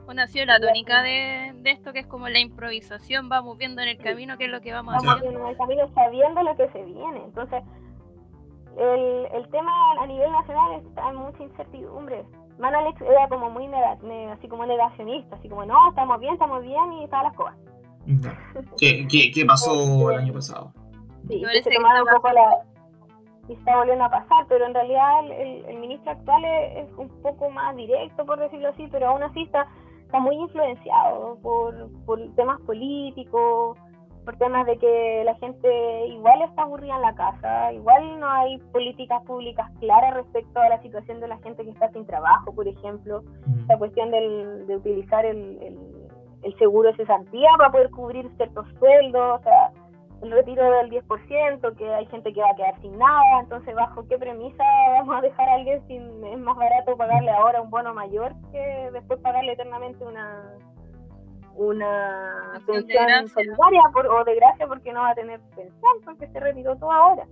[0.06, 3.82] Bueno, ha sido la tónica de, de esto que es como la improvisación, vamos viendo
[3.84, 5.40] en el camino qué es lo que vamos Vamos haciendo.
[5.40, 7.24] en el camino sabiendo lo que se viene.
[7.26, 7.64] Entonces,
[8.76, 9.72] el, el tema
[10.02, 12.26] a nivel nacional está en mucha incertidumbre.
[12.58, 13.68] Manalex era como muy
[14.32, 17.58] así como negacionista, así como, no, estamos bien, estamos bien y todas las cosas.
[18.80, 20.74] ¿Qué, qué, qué pasó el año pasado?
[21.28, 22.58] Sí, Me que parece se un poco la,
[23.50, 27.10] y está volviendo a pasar, pero en realidad el, el ministro actual es, es, un
[27.24, 29.68] poco más directo, por decirlo así, pero aún así está,
[30.06, 33.76] está muy influenciado por, por temas políticos,
[34.24, 38.60] por temas de que la gente igual está aburrida en la casa, igual no hay
[38.72, 42.68] políticas públicas claras respecto a la situación de la gente que está sin trabajo, por
[42.68, 43.24] ejemplo,
[43.68, 45.80] la cuestión del, de utilizar el, el,
[46.44, 49.72] el seguro de cesantía para poder cubrir ciertos sueldos, o sea,
[50.22, 54.06] el retiro del 10%, que hay gente que va a quedar sin nada, entonces bajo
[54.08, 54.64] qué premisa
[54.98, 58.90] vamos a dejar a alguien sin, es más barato pagarle ahora un bono mayor que
[58.92, 60.44] después pagarle eternamente una
[61.56, 66.40] una pensión solidaria por- o de gracia porque no va a tener pensión porque se
[66.40, 67.26] retiró todo ahora.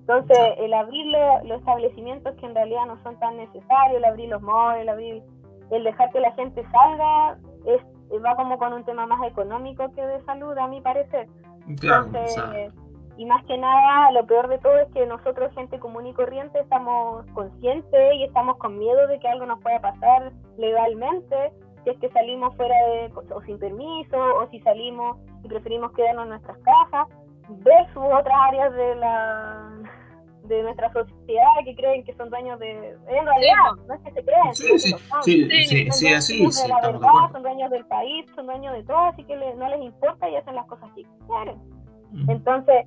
[0.00, 4.28] Entonces, el abrir lo- los establecimientos que en realidad no son tan necesarios, el abrir
[4.30, 5.22] los malls, el abrir,
[5.70, 7.82] el dejar que la gente salga, es,
[8.24, 11.26] va como con un tema más económico que de salud, a mi parecer.
[11.78, 12.70] Claro, o Entonces, sea,
[13.16, 16.58] y más que nada, lo peor de todo es que nosotros, gente común y corriente,
[16.58, 21.52] estamos conscientes y estamos con miedo de que algo nos pueda pasar legalmente,
[21.84, 26.24] si es que salimos fuera de, o sin permiso, o si salimos y preferimos quedarnos
[26.24, 27.06] en nuestras casas,
[27.48, 29.70] versus otras áreas de la
[30.44, 32.70] de nuestra sociedad que creen que son dueños de...
[33.08, 33.56] En realidad,
[33.88, 36.52] no es que se crean, sí, sí, sí, Sí, sí, Son sí, dueños así, de
[36.52, 37.32] sí, la de verdad, acuerdo.
[37.32, 40.36] son dueños del país, son dueños de todo, así que le- no les importa y
[40.36, 41.56] hacen las cosas que quieren.
[42.12, 42.30] Mm.
[42.30, 42.86] Entonces,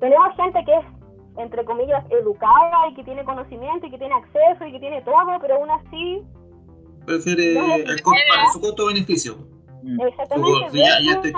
[0.00, 0.84] tenemos gente que es,
[1.38, 5.38] entre comillas, educada y que tiene conocimiento y que tiene acceso y que tiene todo,
[5.40, 6.22] pero aún así,
[7.06, 9.34] Prefiere No, el costo, para su costo-beneficio.
[10.06, 11.28] Exactamente, Tú, ya- ya está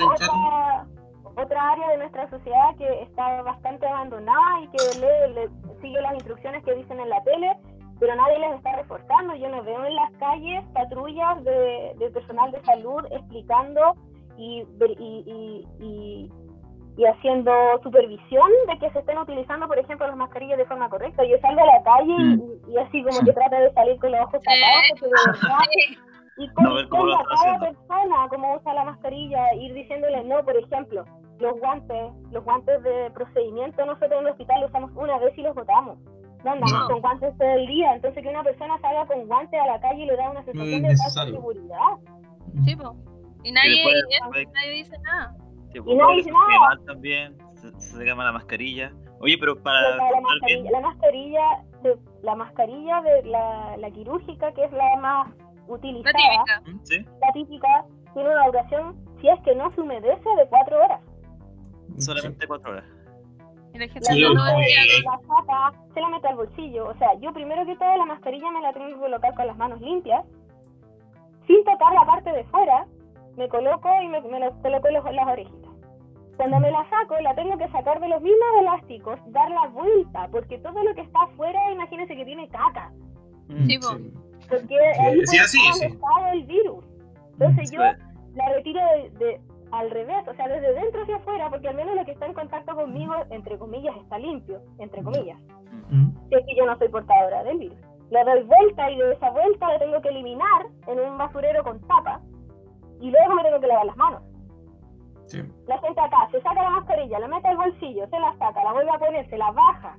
[1.45, 6.15] otra, área de nuestra sociedad que está bastante abandonada y que lee, le- sigue las
[6.15, 7.57] instrucciones que dicen en la tele,
[8.01, 9.35] pero nadie les está reforzando.
[9.37, 13.95] Yo no veo en las calles patrullas de, de personal de salud explicando
[14.37, 14.65] y,
[14.99, 16.33] y, y, y-
[16.97, 17.51] y haciendo
[17.83, 21.25] supervisión de que se estén utilizando, por ejemplo, las mascarillas de forma correcta.
[21.25, 22.71] Yo salgo a la calle y- Mm.
[22.71, 25.59] y, así como que trata de salir con los ojos tapados, porque de verdad
[26.37, 31.05] y con, No con cada persona cómo usa la mascarilla, ir diciéndole no, por ejemplo,
[31.41, 35.43] los guantes, los guantes de procedimiento nosotros en el hospital los usamos una vez y
[35.43, 35.99] los botamos.
[36.45, 36.87] No andamos No.
[36.89, 40.03] con guantes todo el día, entonces que una persona salga con guantes a la calle
[40.03, 41.79] y le da una sensación de falsa seguridad.
[42.65, 42.97] Sí, po.
[43.43, 45.37] Y nadie, después- y eso, después- nadie dice nada.
[45.73, 46.61] Sí, Y pues, nadie dice nada.
[46.69, 48.93] mal también, se, se quema la mascarilla.
[49.21, 51.41] Oye, pero para La, la mascarilla, bien, la mascarilla,
[51.83, 56.61] de, la mascarilla de la, la quirúrgica, que es la más La utilizada, típica.
[56.73, 56.81] ¿Mm?
[56.85, 57.07] ¿sí?
[57.23, 61.01] la típica, tiene una duración, si es que no se humedece, de cuatro horas.
[61.99, 62.85] Solamente cuatro horas.
[63.73, 64.83] Y la gente La Sí, no no, lo no, decía.
[64.83, 66.89] eh, la chapa se la mete al bolsillo.
[66.89, 69.57] O sea, yo primero que todo la mascarilla me la tengo que colocar con las
[69.57, 70.25] manos limpias,
[71.47, 72.87] sin tocar la parte de fuera,
[73.37, 75.71] me coloco y me, me lo coloco en los- las orejitas.
[76.37, 80.29] Cuando me la saco, la tengo que sacar de los mismos elásticos, dar la vuelta,
[80.33, 82.91] porque todo lo que está afuera, imagínense que tiene caca.
[83.49, 83.67] Mm.
[83.67, 83.89] Sí, po.
[84.49, 85.85] Porque ahí sí, puede así, estar sí.
[85.97, 86.85] alojado el virus.
[87.33, 89.41] Entonces yo la retiro de, de-
[89.79, 92.35] al revés, o sea, desde dentro hacia afuera, porque al menos lo que está en
[92.35, 95.39] contacto conmigo, entre comillas, está limpio, entre comillas.
[95.91, 96.11] Mm.
[96.29, 97.79] si es que yo no soy portadora del virus.
[98.11, 101.81] Le doy vuelta y de esa vuelta la tengo que eliminar en un basurero con
[101.87, 102.21] tapa
[103.01, 104.23] y luego me tengo que lavar las manos.
[105.27, 105.43] Sí.
[105.67, 108.73] La gente acá se saca la mascarilla, la mete al bolsillo, se la saca, la
[108.73, 109.97] vuelve a poner, se la baja,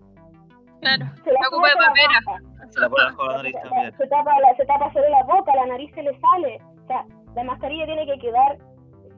[0.82, 1.06] Claro.
[1.24, 2.70] se la ocupa de se la papera.
[2.70, 3.98] se la pone bajo la nariz también.
[3.98, 6.60] se tapa la, se tapa solo la boca, la nariz se le sale.
[6.84, 7.06] O sea,
[7.36, 8.58] la mascarilla tiene que quedar,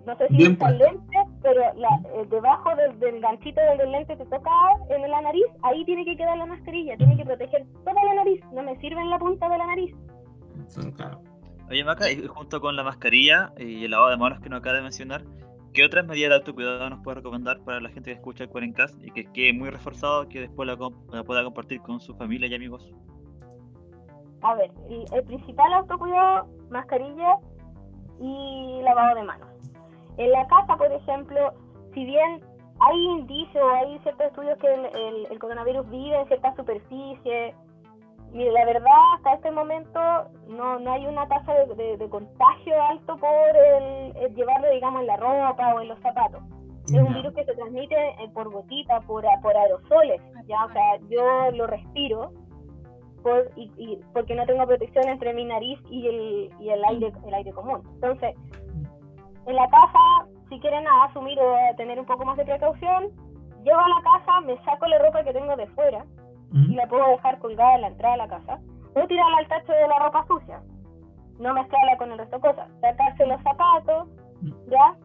[0.07, 3.83] no sé si Bien usa el lente, pero la, eh, debajo del, del ganchito donde
[3.83, 4.49] el lente te toca
[4.89, 8.41] en la nariz, ahí tiene que quedar la mascarilla, tiene que proteger toda la nariz,
[8.53, 9.95] no me sirve en la punta de la nariz.
[10.67, 11.21] Sí, claro.
[11.69, 14.77] Oye, Maca, y junto con la mascarilla y el lavado de manos que nos acaba
[14.77, 15.23] de mencionar,
[15.73, 18.95] ¿qué otras medidas de autocuidado nos puede recomendar para la gente que escucha el Cuarencast
[19.03, 22.47] y que quede muy reforzado que después la, comp- la pueda compartir con su familia
[22.47, 22.89] y amigos?
[24.41, 27.35] A ver, el, el principal autocuidado, mascarilla
[28.21, 29.46] y lavado de manos.
[30.17, 31.53] En la casa, por ejemplo,
[31.93, 32.41] si bien
[32.79, 37.55] hay indicios, hay ciertos estudios que el, el- el coronavirus vive en ciertas superficies,
[38.33, 39.99] y la verdad, hasta este momento
[40.47, 45.01] no, no hay una tasa de, de- de contagio alto por el, el llevarlo, digamos,
[45.01, 46.41] en la ropa o en los zapatos.
[46.93, 50.65] Es un virus que se transmite eh, por gotitas, por, por aerosoles, ¿ya?
[50.65, 52.31] O sea, yo lo respiro
[53.23, 57.11] por, y, y- porque no tengo protección entre mi nariz y el, y el aire
[57.25, 57.81] el aire común.
[57.95, 58.35] Entonces,
[59.47, 59.99] en la casa,
[60.49, 63.07] si quieren asumir o tener un poco más de precaución,
[63.63, 66.05] llego a la casa, me saco la ropa que tengo de fuera
[66.53, 68.59] y la puedo dejar colgada en la entrada de la casa,
[68.95, 70.61] o tirarla al tacho de la ropa sucia,
[71.39, 74.07] no mezclarla con el resto de cosas, sacarse los zapatos,
[74.69, 74.95] ¿ya?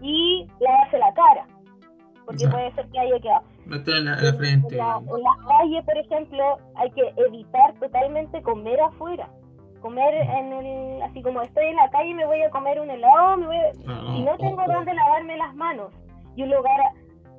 [0.00, 1.46] Y lavarse la cara.
[2.26, 2.50] porque Ya.
[2.50, 3.42] puede ser que haya quedado.
[3.64, 4.74] En la, en la frente.
[4.74, 9.28] En, la- en las calles, por ejemplo, hay que evitar totalmente comer afuera.
[9.88, 13.38] Comer en el, así como estoy en la calle, me voy a comer un helado,
[13.38, 14.70] me voy a- No, si no tengo ojo.
[14.70, 15.94] donde lavarme las manos
[16.36, 16.78] y un lugar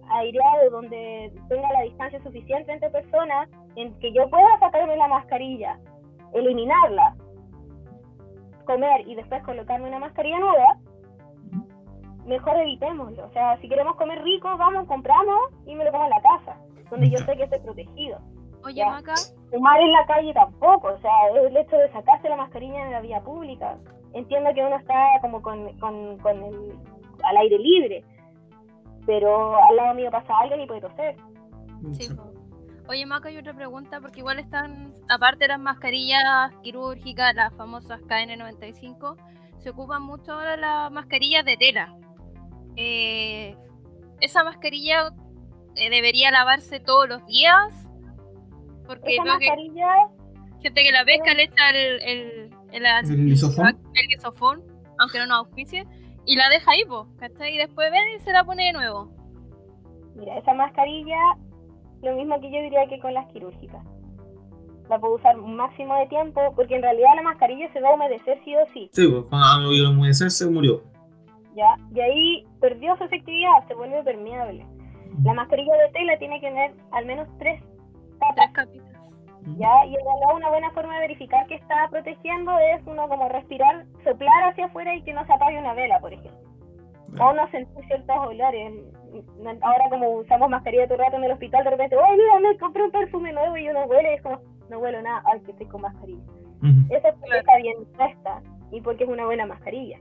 [0.09, 5.77] aireado donde tenga la distancia suficiente entre personas, en que yo pueda sacarme la mascarilla,
[6.33, 7.13] eliminarla,
[8.65, 10.77] comer y después colocarme una mascarilla nueva,
[12.25, 13.27] mejor evitémoslo.
[13.27, 15.37] O sea, si queremos comer rico, vamos, compramos
[15.67, 16.57] y me lo como en la casa,
[16.89, 18.17] donde yo sé que estoy protegido.
[18.69, 18.85] Oye.
[18.85, 19.15] Maca,
[19.51, 23.01] Fumar en la calle tampoco, o sea, el hecho de sacarse la mascarilla en la
[23.01, 23.77] vía pública.
[24.13, 26.73] Entiendo que uno está como con, con, con el,
[27.23, 28.03] al aire libre,
[29.05, 31.15] pero al lado mío pasa alguien y puede toser.
[31.91, 32.09] sí.
[32.89, 38.01] Oye, Maca, hay otra pregunta, porque igual están, aparte de las mascarillas quirúrgicas, las famosas
[38.01, 39.15] KN95,
[39.59, 41.95] se ocupan mucho ahora las mascarillas de tela.
[42.75, 43.55] Eh,
[44.21, 45.13] ¿Esa mascarilla
[45.75, 47.88] eh, debería lavarse todos los días?
[48.89, 49.87] Porque Esa que mascarilla,
[50.63, 53.35] gente que la pesca le echa el, el, el, ¿El
[54.97, 55.85] aunque no nos auspicie,
[56.25, 57.53] y la deja ahí, po, ¿cachai?
[57.53, 59.11] Y después ven y se la pone de nuevo.
[60.15, 61.19] mira, esa mascarilla,
[62.01, 63.85] lo mismo que yo diría que con las quirúrgicas.
[64.89, 67.93] La puedo usar un máximo de tiempo, porque en realidad la mascarilla se va a
[67.93, 68.89] humedecer sí o sí.
[68.91, 70.81] Sí, pues cuando iba a enmudecerse, murió.
[71.55, 71.77] ¿ya?
[71.93, 74.65] Y ahí perdió su efectividad, se vuelve permeable.
[75.23, 77.61] La mascarilla de tela tiene que tener al menos tres.
[78.35, 78.87] Tres capitas.
[79.57, 79.85] ¿ya?
[79.85, 83.85] Y en realidad una buena forma de verificar que está protegiendo es uno como respirar,
[84.03, 86.39] soplar hacia afuera y que no se apague una vela, por ejemplo.
[87.19, 88.71] O no sentir ciertos olores.
[89.61, 92.57] Ahora como usamos mascarilla todo el rato en el hospital, de repente, ¡oh, mira, me
[92.59, 94.39] compré un perfume nuevo y uno huele y es como,
[94.69, 96.21] no huelo nada, ay, que estoy con mascarilla.
[96.61, 96.93] Ujú.
[96.93, 97.39] Eso es porque Claro.
[97.39, 98.41] está bien puesta
[98.71, 99.97] y porque es una buena mascarilla.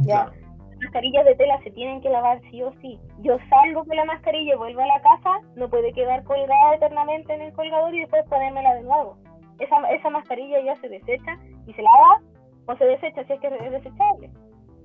[0.00, 0.24] Ya.
[0.30, 0.32] Claro.
[0.80, 2.98] Las mascarillas de tela se tienen que lavar sí o sí.
[3.20, 7.34] Yo salgo con la mascarilla y vuelvo a la casa, no puede quedar colgada eternamente
[7.34, 9.16] en el colgador y después ponérmela de nuevo.
[9.58, 12.22] Esa, esa mascarilla ya se desecha y se lava
[12.66, 14.30] o se desecha si es que es desechable.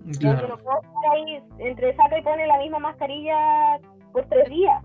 [0.06, 0.58] No Claro.
[0.58, 3.80] puedo estar ahí entre saca y pone la misma mascarilla
[4.12, 4.84] por tres días.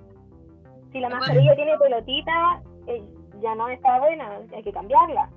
[0.93, 3.03] Si la mascarilla tiene pelotita, eh,
[3.43, 5.29] ya no está buena, hay que cambiarla.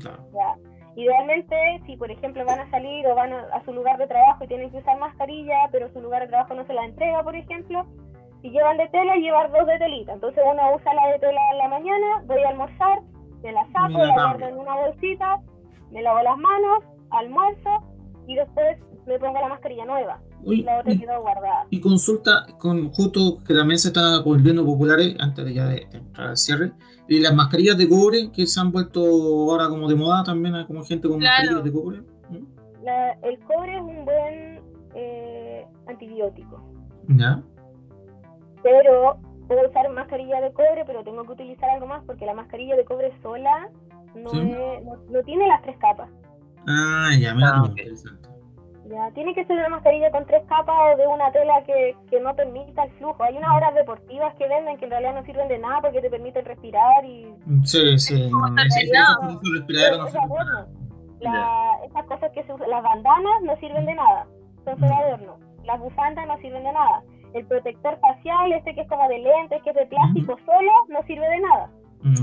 [0.00, 0.18] Claro.
[0.32, 0.54] Ya.
[0.96, 4.44] Idealmente, si por ejemplo van a salir o van a, a su lugar de trabajo
[4.44, 7.36] y tienen que usar mascarilla, pero su lugar de trabajo no se la entrega, por
[7.36, 7.84] ejemplo,
[8.42, 10.14] si llevan de tela, llevar dos de telita.
[10.14, 13.00] Entonces uno usa la de tela en la mañana, voy a almorzar,
[13.42, 15.40] me la saco, Me la guardo en una bolsita,
[15.90, 17.70] me lavo las manos, almuerzo
[18.26, 20.18] y después me pongo la mascarilla nueva.
[20.46, 21.66] Uy, La otra y, quedó guardada.
[21.70, 25.98] y consulta con justo que también se están volviendo populares antes de ya de, de
[25.98, 26.72] entrar al cierre.
[27.08, 30.64] Y las mascarillas de cobre que se han vuelto ahora como de moda también, hay
[30.66, 31.34] como gente con Claro.
[31.42, 32.00] mascarillas de cobre.
[32.30, 32.84] ¿Mm?
[32.84, 34.60] La- el cobre es un buen
[34.94, 36.62] eh, antibiótico.
[37.08, 37.42] ¿Ya?
[38.62, 39.16] pero
[39.46, 42.84] puedo usar mascarilla de cobre, pero tengo que utilizar algo más porque la mascarilla de
[42.84, 43.70] cobre sola
[44.16, 44.40] no, Sí.
[44.40, 46.08] es- no, no tiene las tres capas.
[46.66, 47.78] Ah, ya, mira Ah, tú, ok.
[47.78, 48.28] interesante.
[48.88, 52.20] Ya, tiene que ser una mascarilla con tres capas o de una tela que, que
[52.20, 53.20] no permita el flujo.
[53.22, 56.10] Hay unas horas deportivas que venden que en realidad no sirven de nada porque te
[56.10, 57.26] permiten respirar y
[57.64, 58.62] Sí, sí, no, no
[61.84, 64.26] esas cosas que se usan, las bandanas no sirven de nada,
[64.64, 65.38] son solo adorno.
[65.64, 67.02] Las bufandas no sirven de nada.
[67.34, 71.02] El protector facial, este que es como de lentes, que es de plástico solo, no
[71.06, 71.70] sirve de nada.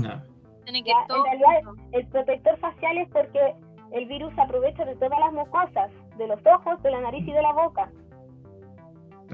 [0.02, 0.24] Ya,
[0.72, 3.54] ir todo en realidad el protector facial es porque
[3.94, 7.32] el virus se aprovecha de todas las mucosas, de los ojos, de la nariz y
[7.32, 7.90] de la boca.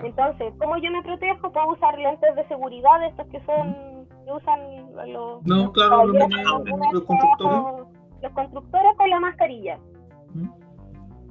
[0.02, 1.50] Entonces, ¿cómo yo me protejo?
[1.50, 4.61] Puedo usar lentes de seguridad, estos que son, que usan
[5.12, 7.86] los, No, los claro, los constructores.
[8.22, 9.78] los constructores con la mascarilla.
[10.34, 10.48] ¿Mm?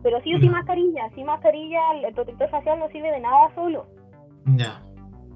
[0.04, 0.52] Pero sí o Ya.
[0.52, 3.86] mascarilla, sin mascarilla el protector facial no sirve de nada solo.
[4.46, 4.82] Ya.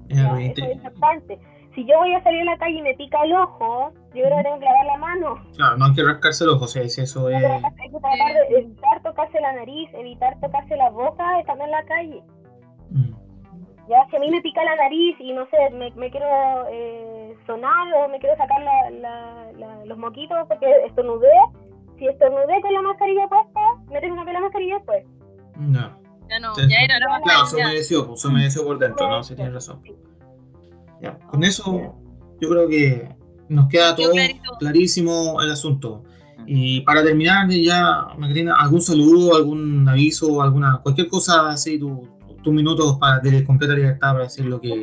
[0.08, 1.38] Eso es importante.
[1.74, 4.36] Si yo voy a salir a la calle y me pica el ojo, yo creo
[4.38, 5.34] que tengo que lavar la mano.
[5.56, 7.42] Claro, no hay que rascarse el ojo, o sea, si eso es.
[7.44, 11.84] Hay que tratar de evitar tocarse la nariz, evitar tocarse la boca estando en la
[11.84, 12.22] calle.
[12.90, 13.14] Mm.
[13.88, 16.26] Ya, si a mí me pica la nariz y no sé, me, me quiero
[16.70, 21.28] eh, sonar o me quiero sacar la- la- la- los moquitos porque estornudé,
[21.98, 23.60] si estornudé con la mascarilla puesta,
[23.90, 25.04] me tengo que poner la mascarilla después.
[25.72, 25.96] Ya.
[26.30, 27.66] Ya no, ya era la Claro, se mascarilla.
[27.68, 29.22] humedeció, pues, se humedeció por dentro, ¿no?
[29.22, 29.82] Sí, tienes razón.
[31.04, 31.94] Ya, con eso
[32.40, 33.08] yo creo que
[33.48, 34.12] nos queda todo
[34.58, 36.02] clarísimo el asunto.
[36.46, 42.08] Y para terminar, ya, Macarena, ¿algún saludo, algún aviso, alguna, cualquier cosa así, tu-
[42.42, 44.82] tus minutos para de completa libertad para decir lo que,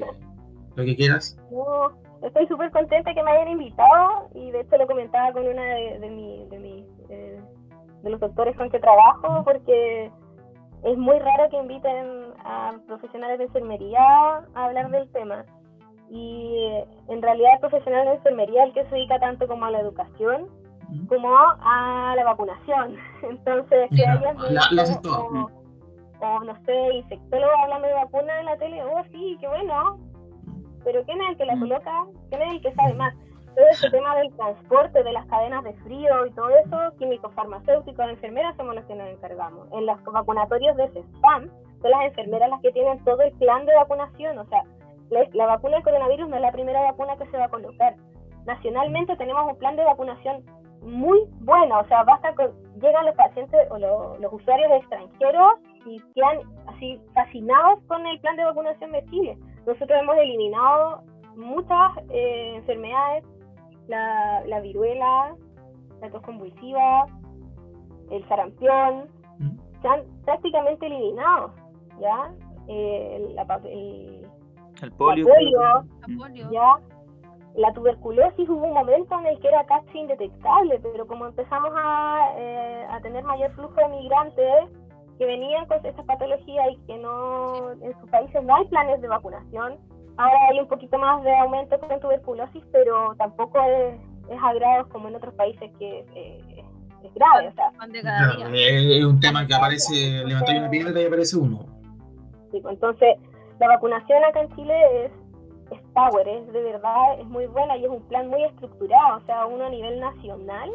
[0.76, 1.38] lo que quieras?
[1.52, 1.92] Yo
[2.24, 6.00] estoy súper contenta que me hayan invitado y de hecho lo comentaba con una de,
[6.00, 7.40] de, mi- de, mi, eh,
[8.04, 10.12] de los doctores con que trabajo porque
[10.84, 14.02] es muy raro que inviten a profesionales de enfermería
[14.56, 15.46] a hablar del tema.
[16.12, 19.66] Y eh, en realidad el profesional de enfermería es el que se dedica tanto como
[19.66, 20.48] a la educación
[21.08, 22.98] como a la vacunación.
[23.24, 23.90] Entonces,
[24.82, 25.50] haces todo.
[26.20, 30.00] o, o, no sé, infectólogo hablando de vacuna en la tele, oh sí, qué bueno,
[30.84, 31.60] pero ¿quién es el que la Mm.
[31.62, 32.06] coloca?
[32.30, 33.14] ¿Quién es el que sabe más?
[33.56, 38.10] Todo ese tema del transporte, de las cadenas de frío y todo eso, químicos farmacéuticos,
[38.10, 39.68] enfermeras somos los que nos encargamos.
[39.74, 41.50] En los vacunatorios de CESPAM
[41.82, 44.64] son las enfermeras las que tienen todo el plan de vacunación, o sea,
[45.12, 47.96] la, la vacuna del coronavirus no es la primera vacuna que se va a colocar.
[48.46, 50.44] Nacionalmente tenemos un plan de vacunación
[50.82, 52.50] muy bueno, o sea, basta con,
[52.82, 55.54] llegan los pacientes o lo- los usuarios extranjeros
[55.86, 59.38] y quedan así fascinados con el plan de vacunación de Chile.
[59.68, 61.04] Nosotros hemos eliminado
[61.36, 63.24] muchas eh, enfermedades,
[63.88, 65.36] la, la viruela,
[66.02, 67.06] la tos convulsiva,
[68.10, 69.08] el sarampión,
[69.40, 69.58] Mm.
[69.82, 71.54] se han prácticamente eliminado,
[72.00, 72.32] ¿ya?
[72.68, 74.21] Eh, la, el-
[74.82, 75.28] El polio.
[75.28, 75.84] La
[76.18, 76.52] polio.
[76.52, 76.76] Ya
[77.56, 82.34] la tuberculosis hubo un momento en el que era casi indetectable, pero como empezamos a,
[82.38, 84.70] eh, a tener mayor flujo de migrantes
[85.18, 89.08] que venían con estas patologías y que no en sus países no hay planes de
[89.08, 89.78] vacunación,
[90.18, 94.88] ahora hay un poquito más de aumento con tuberculosis, pero tampoco es, es a grados
[94.88, 96.64] como en otros países que eh,
[97.04, 97.72] es grave, o sea,
[98.02, 101.66] Claro, es un tema que aparece, levantáis una piedra y aparece uno.
[102.52, 103.16] Sí, pues, entonces,
[103.62, 105.12] la vacunación acá en Chile es,
[105.72, 109.18] es power, es de verdad, es muy buena y es un plan muy estructurado.
[109.18, 110.70] O sea, uno a nivel nacional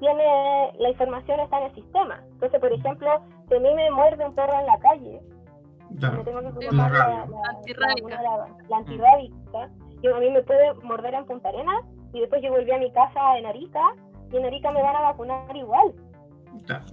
[0.00, 2.20] tiene, la información está en el sistema.
[2.32, 3.10] Entonces, por ejemplo,
[3.48, 5.20] si a mí me muerde un perro en la calle,
[6.12, 8.22] me tengo que colocar la, la, la Antirrábica.
[8.22, 9.70] la- la antirrábica.
[10.02, 12.90] Yo, a mí me puede morder en Punta Arenas y después yo volví a mi
[12.92, 13.82] casa en Arica
[14.32, 15.92] y en Arica me van a vacunar igual
[16.66, 16.84] Claro.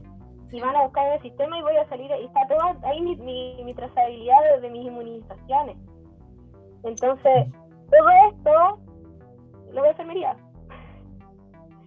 [0.52, 3.02] Y van a buscar en el sistema y voy a salir, y está toda ahí
[3.02, 5.78] mi, mi, mi trazabilidad de, de mis inmunizaciones.
[6.84, 7.48] Entonces,
[7.90, 8.80] todo esto
[9.74, 10.36] lo ve enfermería,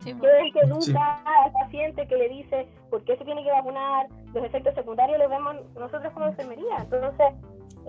[0.01, 0.91] Sí, que es el que Sí.
[0.93, 5.19] educa al paciente, que le dice por qué se tiene que vacunar, los efectos secundarios
[5.19, 6.77] los vemos nosotros como enfermería.
[6.79, 7.35] Entonces,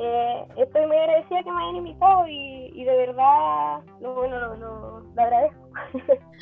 [0.01, 4.55] eh, estoy muy agradecida que me hayan invitado y, y de verdad, lo, bueno, lo,
[4.55, 5.69] lo, lo agradezco.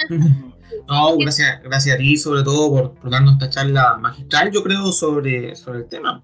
[0.86, 4.92] No, gracias, gracias a ti, sobre todo por, por darnos esta charla magistral, yo creo,
[4.92, 6.22] sobre, sobre el tema.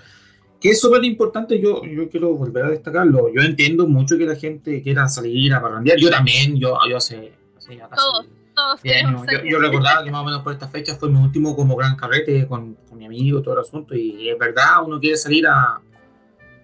[0.59, 3.33] Que es súper importante, yo, yo quiero volver a destacarlo.
[3.33, 5.97] Yo entiendo mucho que la gente quiera salir a parrandear.
[5.97, 9.23] Yo también, yo, yo hace, hace ya casi Todos, Todos 10 años.
[9.23, 11.77] queremos Yo, yo recordaba que más o menos por esta fecha fue mi último como
[11.77, 13.95] gran carrete con, con mi amigo, todo el asunto.
[13.95, 15.79] Y es verdad, uno quiere salir a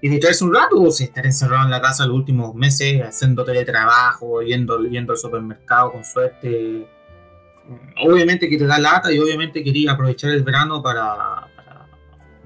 [0.01, 3.43] y distraerse un rato, o sea, estar encerrado en la casa los últimos meses, haciendo
[3.43, 6.87] teletrabajo, yendo, yendo al supermercado con suerte.
[8.01, 11.87] Obviamente que te da lata y obviamente quería aprovechar el verano para, para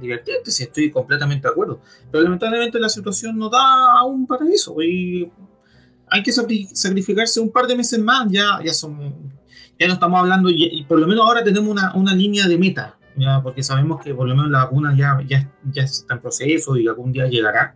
[0.01, 1.80] divertirte, si estoy completamente de acuerdo.
[2.12, 4.82] Pero lamentablemente la situación no da aún para eso.
[4.82, 5.32] Y
[6.10, 9.34] hay que sacri- sacrificarse un par de meses más, ya, ya son,
[9.80, 12.58] ya no estamos hablando, y, y por lo menos ahora tenemos una, una línea de
[12.58, 16.22] meta, ya, porque sabemos que por lo menos la vacuna ya, ya, ya está en
[16.22, 17.76] proceso y algún día llegará.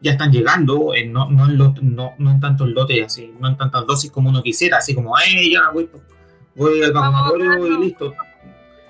[0.00, 3.48] Ya están llegando, eh, no, no, en lot- no, no en tantos lotes, así, no
[3.48, 5.88] en tantas dosis como uno quisiera, así como, eh, ya voy,
[6.56, 7.80] voy al vacunatorio y vacunarnos".
[7.80, 8.14] listo.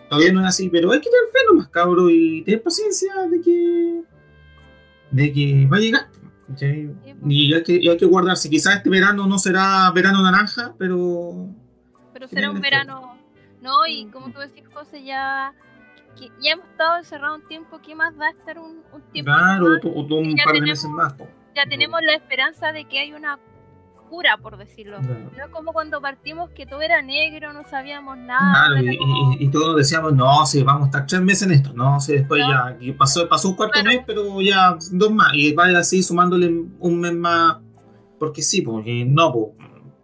[0.09, 3.41] Todavía no es así, pero hay que tener fe nomás, cabro, y tener paciencia de
[3.41, 4.03] que,
[5.11, 6.09] de que va a llegar.
[6.13, 6.63] pues.
[7.27, 8.51] Y hay que, y hay que guardarse.
[8.51, 11.49] Quizás este verano no será verano naranja, pero
[12.13, 13.17] Pero será un verano,
[13.63, 13.87] ¿no?
[13.87, 15.53] Y como tú decís, José, ya,
[16.15, 19.65] que ya hemos estado encerrados un tiempo, ¿qué más da estar un, un tiempo claro,
[19.69, 19.85] más?
[19.85, 21.13] o, o- un par de meses más.
[21.15, 21.27] po.
[21.55, 23.39] Ya tenemos la esperanza de que hay una
[24.11, 24.99] cura, por decirlo.
[25.01, 25.31] Claro.
[25.37, 28.67] No es como cuando partimos que todo era negro, no sabíamos nada.
[28.69, 31.53] Claro, y, como- y- y todos decíamos, no, sí, vamos a estar tres meses en
[31.53, 32.49] esto, no, sí, después No.
[32.51, 36.49] ya, y pasó, pasó un cuarto mes, pero ya dos más, y vaya así sumándole
[36.79, 37.57] un mes más,
[38.19, 39.55] porque sí, porque no, po.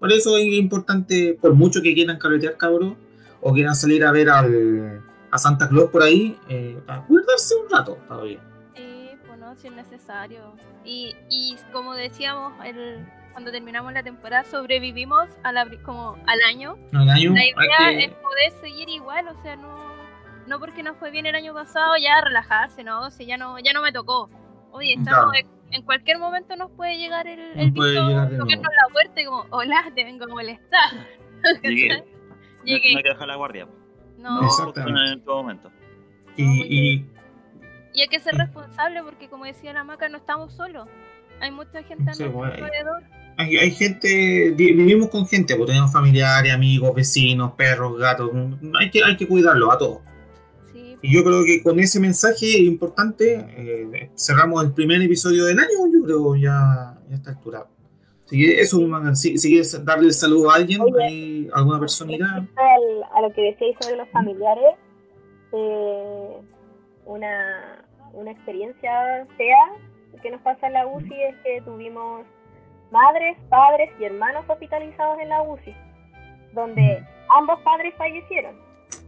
[0.00, 2.96] por eso es importante, por mucho que quieran carretear, cabrón,
[3.42, 7.70] o quieran salir a ver al, a Santa Claus por ahí, eh, a cuidarse un
[7.70, 8.40] rato todavía.
[8.74, 10.54] Sí, pues no, si es necesario.
[10.84, 16.76] Y, y como decíamos el, cuando terminamos la temporada, sobrevivimos a la, como al año.
[16.92, 19.78] El año La idea que- es poder seguir igual, o sea, no,
[20.46, 23.02] no porque nos fue bien el año pasado ya relajarse, ¿no?
[23.06, 24.28] O sea, ya no, ya no me tocó.
[24.72, 25.48] Oye, estamos Claro.
[25.72, 29.24] en, cualquier momento nos puede llegar el, el puede llegar de tocarnos la puerta y
[29.24, 30.90] como, hola, te vengo a molestar.
[31.62, 31.88] Llegué.
[31.88, 32.96] No, no Llegué.
[32.96, 33.68] hay que dejar la guardia.
[34.20, 35.12] No, Exactamente.
[35.12, 35.70] En todo momento.
[36.36, 37.06] y, y-
[37.92, 40.86] y hay que ser responsable porque como decía la maca, no estamos solos.
[41.40, 42.54] Hay mucha gente a Sí, nuestro bueno.
[42.54, 43.02] alrededor.
[43.36, 48.30] hay, hay gente, vi- vivimos con gente, pues tenemos familiares, amigos, vecinos, perros, gatos,
[48.78, 49.98] hay que, hay que cuidarlos a todos.
[50.72, 55.58] Sí, Y yo creo que con ese mensaje importante eh, cerramos el primer episodio del
[55.58, 57.66] año, yo creo, ya, ya está altura.
[58.30, 61.02] Así que eso, man, si, si quieres darle el saludo a alguien, Oye.
[61.04, 62.26] ahí, alguna personita.
[62.54, 64.76] Al- a lo que decíais sobre los familiares,
[65.52, 66.36] eh,
[67.06, 69.58] una, una experiencia fea
[70.22, 72.22] que nos pasa en la UCI es que tuvimos
[72.92, 75.74] madres, padres y hermanos hospitalizados en la UCI,
[76.52, 77.02] donde
[77.36, 78.54] ambos padres fallecieron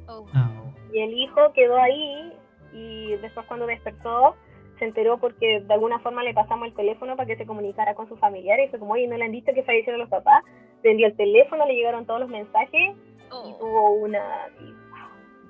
[0.08, 0.50] Oh, Ah,
[0.92, 2.32] y el hijo quedó ahí
[2.72, 4.34] y después cuando despertó
[4.82, 8.08] se enteró porque de alguna forma le pasamos el teléfono para que se comunicara con
[8.08, 10.42] sus familiares y fue como, oye, no le han dicho que fallecieron los papás,
[10.82, 12.96] prendió el teléfono, le llegaron todos los mensajes y
[13.30, 14.48] oh, tuvo una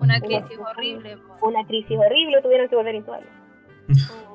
[0.01, 1.17] una Una- crisis horrible.
[1.17, 1.47] po.
[1.49, 3.29] una crisis horrible, tuvieron que volver a intubarlo.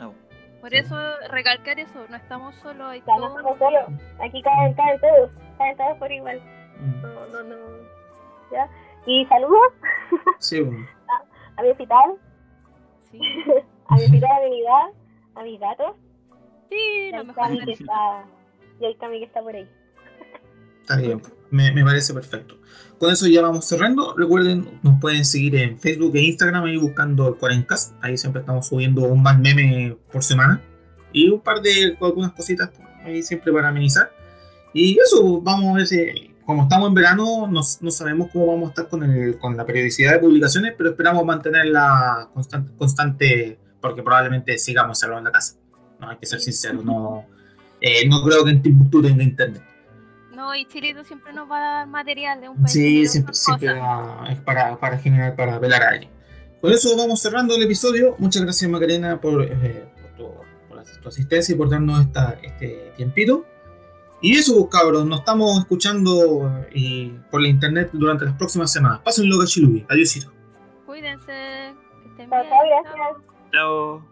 [0.00, 0.12] Oh.
[0.60, 0.96] Por eso,
[1.30, 3.82] recalcar eso, no estamos solos, hay no estamos solos,
[4.20, 6.40] aquí caen, caen todos, caen todos por igual.
[6.80, 7.56] mm, No, no, no.
[8.52, 8.68] ¿Ya?
[9.06, 9.72] Y saludos
[10.38, 10.86] Sí, bueno.
[11.56, 12.14] a mi hospital,
[13.10, 13.20] Sí,
[13.88, 14.16] a mi de
[14.46, 14.86] unidad,
[15.34, 15.96] a mis gatos,
[16.70, 18.24] sí, mejor que está,
[18.80, 19.68] y al Cami que está por ahí.
[20.80, 22.56] Está bien, me, me parece perfecto.
[22.98, 24.14] Con eso ya vamos cerrando.
[24.16, 27.94] Recuerden, nos pueden seguir en Facebook e Instagram ahí buscando el Cuarencast.
[28.02, 30.62] Ahí siempre estamos subiendo un más meme por semana.
[31.12, 32.70] Y un par de algunas cositas
[33.04, 34.10] ahí siempre para amenizar.
[34.72, 38.66] Y eso, vamos a ver si, como estamos en verano, no, no sabemos cómo vamos
[38.66, 43.58] a estar con, el, con la periodicidad de publicaciones, pero esperamos mantenerla constante, constante
[43.88, 45.56] porque probablemente sigamos cerrados en la casa.
[46.00, 47.26] No, hay que ser sincero, no,
[47.82, 49.62] eh, no creo que en Timbuktu tenga internet.
[50.34, 52.72] No, y Chilito siempre nos va a dar material de un país.
[52.72, 56.10] Sí, siempre, siempre va- es para, para generar, para velar a alguien.
[56.62, 58.16] Con eso vamos cerrando el episodio.
[58.18, 60.34] Muchas gracias Macarena por, eh, por, tu,
[60.68, 63.44] por tu asistencia y por darnos esta, este tiempito.
[64.22, 69.00] Y eso, cabros, nos estamos escuchando eh, y por la internet durante las próximas semanas.
[69.04, 69.84] Pásenlo, Cachilubi.
[69.90, 70.32] Adiósito.
[70.86, 71.26] Cuídense,
[72.02, 72.30] que estén bien.
[72.30, 72.82] chao, chao.
[72.82, 73.33] gracias.
[73.54, 74.02] Ciao.